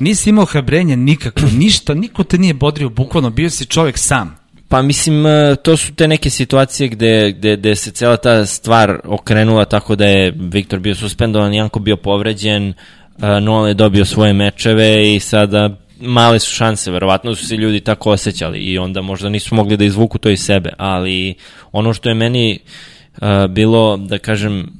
[0.00, 4.42] Nisi imao hrabrenja nikako, ništa, niko te nije bodrio, bukvalno, bio si čovek sam.
[4.68, 9.00] Pa mislim, e, to su te neke situacije gde, gde, gde se cela ta stvar
[9.04, 12.74] okrenula tako da je Viktor bio suspendovan, Janko bio povređen, e,
[13.18, 18.10] Nole je dobio svoje mečeve i sada male su šanse, verovatno su se ljudi tako
[18.10, 21.34] osjećali i onda možda nisu mogli da izvuku to iz sebe, ali
[21.72, 24.72] ono što je meni uh, bilo, da kažem,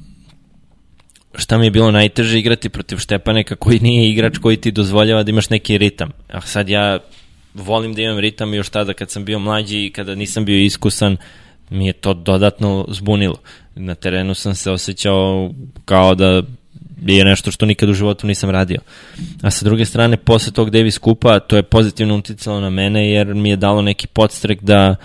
[1.35, 5.29] šta mi je bilo najteže igrati protiv Štepaneka koji nije igrač koji ti dozvoljava da
[5.29, 6.11] imaš neki ritam.
[6.27, 6.99] A sad ja
[7.53, 11.17] volim da imam ritam još tada kad sam bio mlađi i kada nisam bio iskusan
[11.69, 13.37] mi je to dodatno zbunilo.
[13.75, 15.51] Na terenu sam se osjećao
[15.85, 16.43] kao da
[17.01, 18.79] je nešto što nikad u životu nisam radio.
[19.41, 23.33] A sa druge strane, posle tog Davis kupa, to je pozitivno uticalo na mene jer
[23.33, 24.95] mi je dalo neki podstrek da,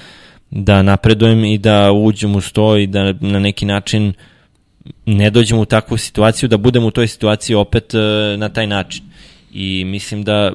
[0.50, 4.12] da napredujem i da uđem u sto i da na neki način
[5.06, 7.98] ne dođem u takvu situaciju, da budem u toj situaciji opet e,
[8.36, 9.04] na taj način.
[9.52, 10.52] I mislim da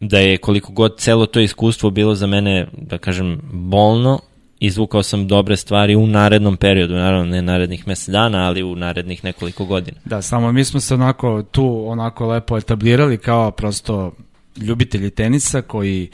[0.00, 4.20] da je koliko god celo to iskustvo bilo za mene, da kažem, bolno,
[4.60, 9.24] izvukao sam dobre stvari u narednom periodu, naravno ne narednih mesec dana, ali u narednih
[9.24, 9.98] nekoliko godina.
[10.04, 14.12] Da, samo mi smo se onako tu onako lepo etablirali kao prosto
[14.56, 16.08] ljubitelji tenisa koji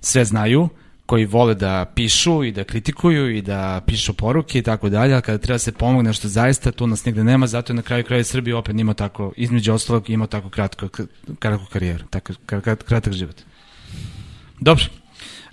[0.00, 0.68] sve znaju,
[1.06, 5.22] koji vole da pišu i da kritikuju i da pišu poruke i tako dalje, ali
[5.22, 8.24] kada treba se pomogne nešto zaista, tu nas nigde nema, zato je na kraju kraja
[8.24, 10.88] Srbije opet imao tako, između ostalog imao tako kratko,
[11.38, 13.36] kratku karijeru, tako, krat, kratak život.
[14.60, 14.84] Dobro.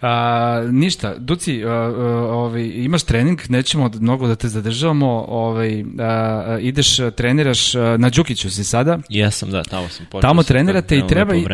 [0.02, 1.92] A, ništa, Duci, a, a,
[2.32, 8.52] ovaj, imaš trening, nećemo mnogo da te zadržavamo, ovaj, a, ideš, treniraš, a, na Đukiću
[8.52, 10.22] si sada, Jesam, da, tamo sam počeo.
[10.22, 11.46] Tamo trenirate i treba i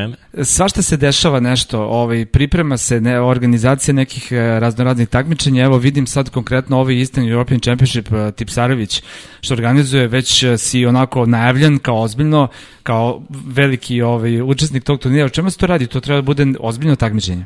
[0.44, 5.64] svašta se dešava nešto, ovaj priprema se ne, organizacija nekih e, raznoraznih takmičenja.
[5.64, 9.04] Evo vidim sad konkretno ovaj Eastern European Championship e, Tipsarević
[9.42, 12.48] što organizuje, već e, si onako najavljen kao ozbiljno,
[12.84, 15.26] kao veliki ovaj učesnik tog turnira.
[15.26, 15.88] O čemu se to radi?
[15.88, 17.46] To treba da bude ozbiljno takmičenje.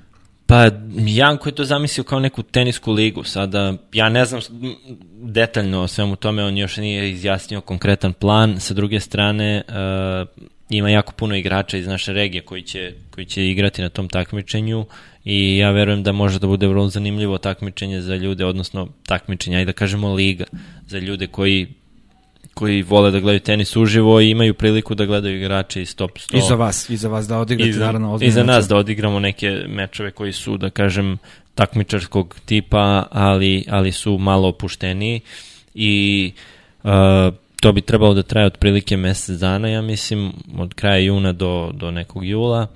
[0.50, 0.70] Pa,
[1.08, 3.24] Janko je to zamislio kao neku tenisku ligu.
[3.24, 4.42] Sada, ja ne znam
[5.22, 8.60] detaljno o svemu tome, on još nije izjasnio konkretan plan.
[8.60, 13.48] Sa druge strane, uh, ima jako puno igrača iz naše regije koji će, koji će
[13.48, 14.86] igrati na tom takmičenju
[15.26, 19.66] i ja verujem da može da bude vrlo zanimljivo takmičenje za ljude, odnosno takmičenje, ajde
[19.66, 20.46] da kažemo liga,
[20.88, 21.68] za ljude koji
[22.60, 26.38] koji vole da gledaju tenis uživo i imaju priliku da gledaju igrače iz top 100.
[26.38, 28.78] I za vas, i za vas da odigrate I za, naravno I za nas da
[28.78, 31.18] odigramo neke mečeve koji su, da kažem,
[31.56, 35.22] takmičarskog tipa, ali, ali su malo opušteniji
[35.74, 36.32] i
[36.84, 36.90] uh,
[37.62, 41.92] to bi trebalo da traje otprilike mesec dana, ja mislim, od kraja juna do, do
[41.92, 42.68] nekog jula.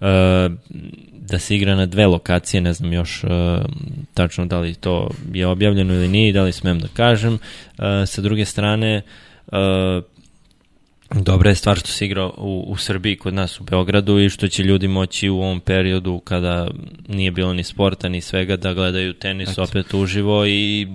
[0.00, 0.48] e,
[1.28, 3.28] da se igra na dve lokacije, ne znam još e,
[4.14, 7.34] tačno da li to je objavljeno ili nije, da li smem da kažem.
[7.34, 9.02] E, sa druge strane,
[9.52, 10.02] e,
[11.10, 14.48] Dobra je stvar što se igra u, u Srbiji kod nas u Beogradu i što
[14.48, 16.68] će ljudi moći u ovom periodu kada
[17.08, 19.62] nije bilo ni sporta ni svega da gledaju tenis Eto.
[19.62, 20.88] opet uživo i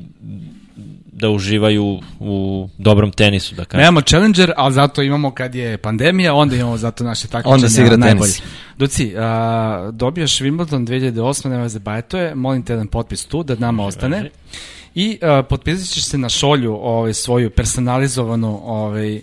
[1.12, 3.80] da uživaju u dobrom tenisu, da kažem.
[3.82, 7.82] Nemamo Challenger, ali zato imamo kad je pandemija, onda imamo zato naše takmičenja Onda se
[7.82, 8.32] igra najbolji.
[8.32, 8.42] tenis.
[8.78, 11.50] Duci, a, dobijaš Wimbledon 2008.
[11.50, 14.30] nema za bajetoje, molim te jedan potpis tu da nama ostane.
[14.96, 19.22] I a, potpisat ćeš se na šolju ovaj, svoju personalizovanu ovaj,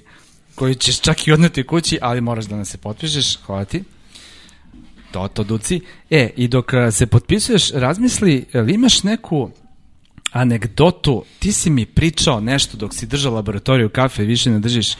[0.54, 3.84] koju ćeš čak i odneti kući, ali moraš da nas se potpišeš, hvala ti.
[5.10, 5.80] To, to, Duci.
[6.10, 9.50] E, i dok se potpisuješ, razmisli, li imaš neku
[10.32, 14.92] anegdotu, ti si mi pričao nešto dok si držao laboratoriju kafe, više ne držiš,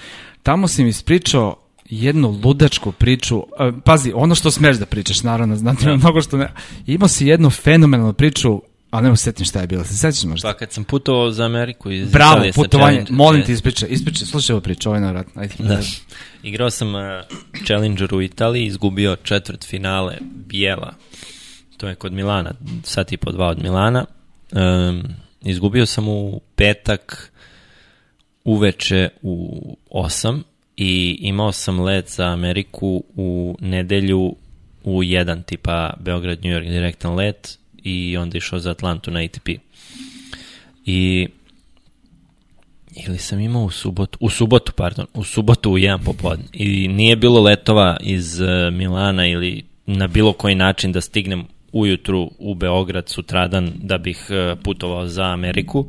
[0.42, 1.56] tamo si mi ispričao
[1.90, 3.42] jednu ludačku priču,
[3.84, 5.96] pazi, ono što smeš da pričaš, naravno, znate, da.
[5.96, 6.52] mnogo što ne,
[6.86, 10.48] imao si jednu fenomenalnu priču Ali ne setim šta je bilo, se sećaš možda?
[10.48, 14.54] Pa kad sam putovao za Ameriku iz Bravo, Italije putovanje, molim te ispričaj, ispričaj, slušaj
[14.54, 15.54] ovo priču, ovo je navratno, ajde.
[15.58, 15.80] Da.
[16.42, 17.00] Igrao sam uh,
[17.64, 20.94] Challenger u Italiji, izgubio četvrt finale Bijela,
[21.76, 24.04] to je kod Milana, sat i po dva od Milana.
[24.52, 25.02] Um,
[25.42, 27.32] izgubio sam u petak
[28.44, 30.42] uveče u 8
[30.76, 34.34] i imao sam let za Ameriku u nedelju
[34.84, 37.58] u 1, tipa Beograd, New York, direktan let
[37.88, 39.48] i onda išao za Atlantu na ATP.
[40.86, 41.28] I
[43.06, 46.44] ili sam imao u subotu, u subotu, pardon, u subotu u jedan popodne.
[46.52, 52.30] I nije bilo letova iz uh, Milana ili na bilo koji način da stignem ujutru
[52.38, 55.86] u Beograd sutradan da bih uh, putovao za Ameriku.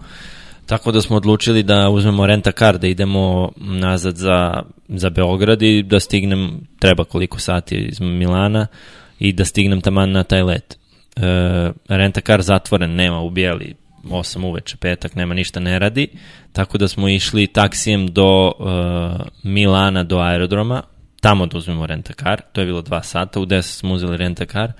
[0.65, 5.83] Tako da smo odlučili da uzmemo renta car, da idemo nazad za, za Beograd i
[5.83, 8.67] da stignem, treba koliko sati iz Milana
[9.19, 10.78] i da stignem taman na taj let
[11.15, 16.07] e, rentakar zatvoren, nema u bijeli 8 uveče, petak, nema ništa ne radi,
[16.51, 18.65] tako da smo išli taksijem do uh,
[19.43, 20.83] Milana, do aerodroma,
[21.21, 24.71] tamo da uzmemo rentakar, to je bilo 2 sata, u 10 smo uzeli rentakar,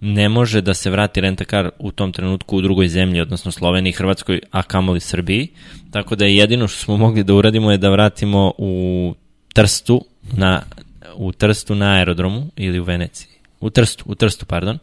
[0.00, 4.40] ne može da se vrati rentakar u tom trenutku u drugoj zemlji, odnosno Sloveniji, Hrvatskoj,
[4.50, 5.48] a kamoli Srbiji,
[5.90, 9.14] tako da je jedino što smo mogli da uradimo je da vratimo u
[9.52, 10.62] Trstu, na,
[11.14, 13.28] u Trstu na aerodromu ili u Veneciji,
[13.60, 14.80] u Trstu, u Trstu, pardon, uh,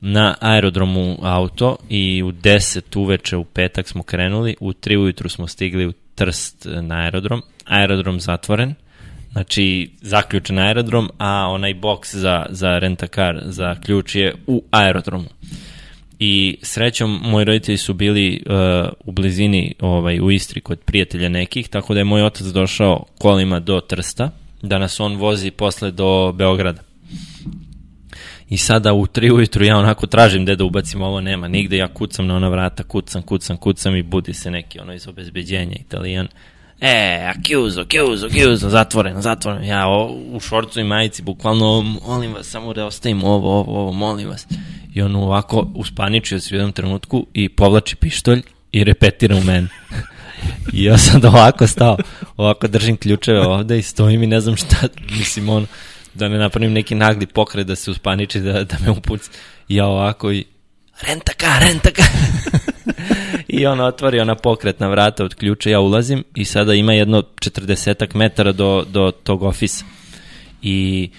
[0.00, 5.46] na aerodromu auto i u 10 uveče u petak smo krenuli, u 3 ujutru smo
[5.46, 8.74] stigli u Trst na aerodrom, aerodrom zatvoren,
[9.32, 15.28] znači zaključen aerodrom, a onaj boks za, za rentakar, za ključ je u aerodromu.
[16.18, 18.54] I srećom, moji roditelji su bili uh,
[19.04, 23.60] u blizini ovaj, u Istri kod prijatelja nekih, tako da je moj otac došao kolima
[23.60, 24.30] do Trsta,
[24.62, 26.82] da nas on vozi posle do Beograda.
[28.48, 31.88] I sada u tri ujutru ja onako tražim gde da ubacim ovo, nema nigde, ja
[31.88, 36.28] kucam na ona vrata, kucam, kucam, kucam i budi se neki ono iz obezbeđenja italijan.
[36.80, 39.64] E, accuse, accuse, accuse, zatvoren, zatvoren.
[39.64, 43.92] Ja o, u šorcu i majici, bukvalno, molim vas, samo da ostavim ovo, ovo, ovo,
[43.92, 44.46] molim vas.
[44.94, 48.42] I on ovako uspaničio se u jednom trenutku i povlači pištolj
[48.72, 49.68] i repetira u mene.
[50.72, 51.96] I ja sam da ovako stao,
[52.36, 54.76] ovako držim ključeve ovde i stojim i ne znam šta,
[55.18, 55.66] mislim, ono,
[56.18, 59.30] da ne napravim neki nagli pokret da se uspaniči, da, da me upuci.
[59.68, 60.44] Ja ovako i
[61.06, 62.02] renta ka, renta ka.
[63.48, 68.14] I on otvori ona pokretna vrata od ključa, ja ulazim i sada ima jedno 40
[68.14, 69.84] metara do, do tog ofisa.
[70.62, 71.10] I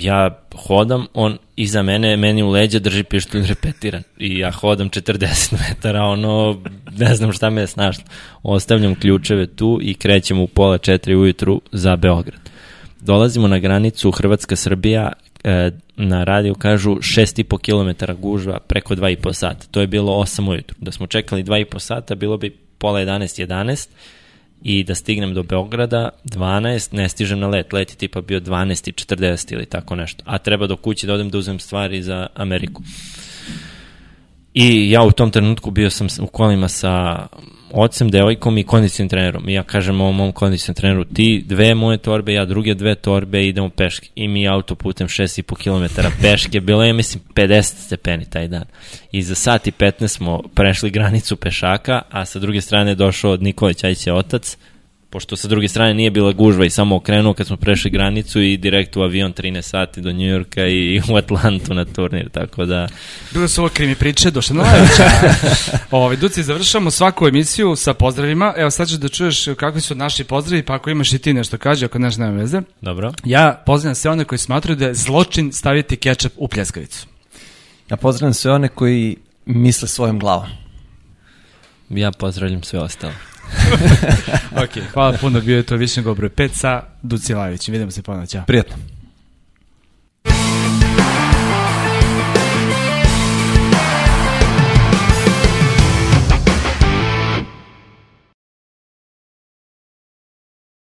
[0.00, 4.02] ja hodam, on iza mene, meni u leđa drži pištolj repetiran.
[4.18, 6.62] I ja hodam 40 metara, ono,
[6.98, 8.04] ne znam šta me je snašlo.
[8.42, 12.51] Ostavljam ključeve tu i krećem u pola četiri ujutru za Beograd
[13.02, 15.12] dolazimo na granicu Hrvatska-Srbija,
[15.44, 19.66] e, na radiju kažu 6,5 km gužva preko 2,5 sata.
[19.70, 20.76] To je bilo 8 ujutru.
[20.80, 23.88] Da smo čekali 2,5 sata, bilo bi pola 11, 11
[24.62, 27.72] i da stignem do Beograda 12, ne stižem na let.
[27.72, 30.24] Let je tipa bio 12 40 ili tako nešto.
[30.26, 32.82] A treba do kuće da odem da uzem stvari za Ameriku.
[34.54, 37.26] I ja u tom trenutku bio sam u kolima sa
[37.72, 39.48] ocem, devojkom i kondicijnim trenerom.
[39.48, 43.46] I ja kažem ovom mom kondicijnom treneru, ti dve moje torbe, ja druge dve torbe,
[43.46, 44.08] idemo peške.
[44.14, 48.64] I mi autoputem 6,5 km peške, bilo je, mislim, 50 stepeni taj dan.
[49.12, 53.42] I za sat i 15 smo prešli granicu pešaka, a sa druge strane došao od
[53.42, 54.56] Nikolić Ajće otac,
[55.12, 58.56] pošto sa druge strane nije bila gužva i samo okrenuo kad smo prešli granicu i
[58.56, 62.88] direkt u avion 13 sati do Njujorka i u Atlantu na turnir, tako da...
[63.32, 65.04] Bilo su ovo krimi priče, došla na Lajevića.
[65.90, 68.54] Ovi, Duci, završamo svaku emisiju sa pozdravima.
[68.56, 71.58] Evo sad ćeš da čuješ kakvi su naši pozdravi, pa ako imaš i ti nešto
[71.58, 72.62] kaži, ako nešto nema veze.
[72.80, 73.12] Dobro.
[73.24, 77.06] Ja pozdravljam sve one koji smatruju da je zločin staviti kečap u pljeskavicu.
[77.90, 80.48] Ja pozdravljam sve one koji misle svojom glavom.
[81.90, 83.12] Ja pozdravljam sve ostalo.
[84.64, 87.72] ok, hvala puno, bio je to Višnjegov broj 5 sa Duci Lajevićem.
[87.72, 88.44] Vidimo se ponovno, ćao.
[88.46, 88.91] Prijetno.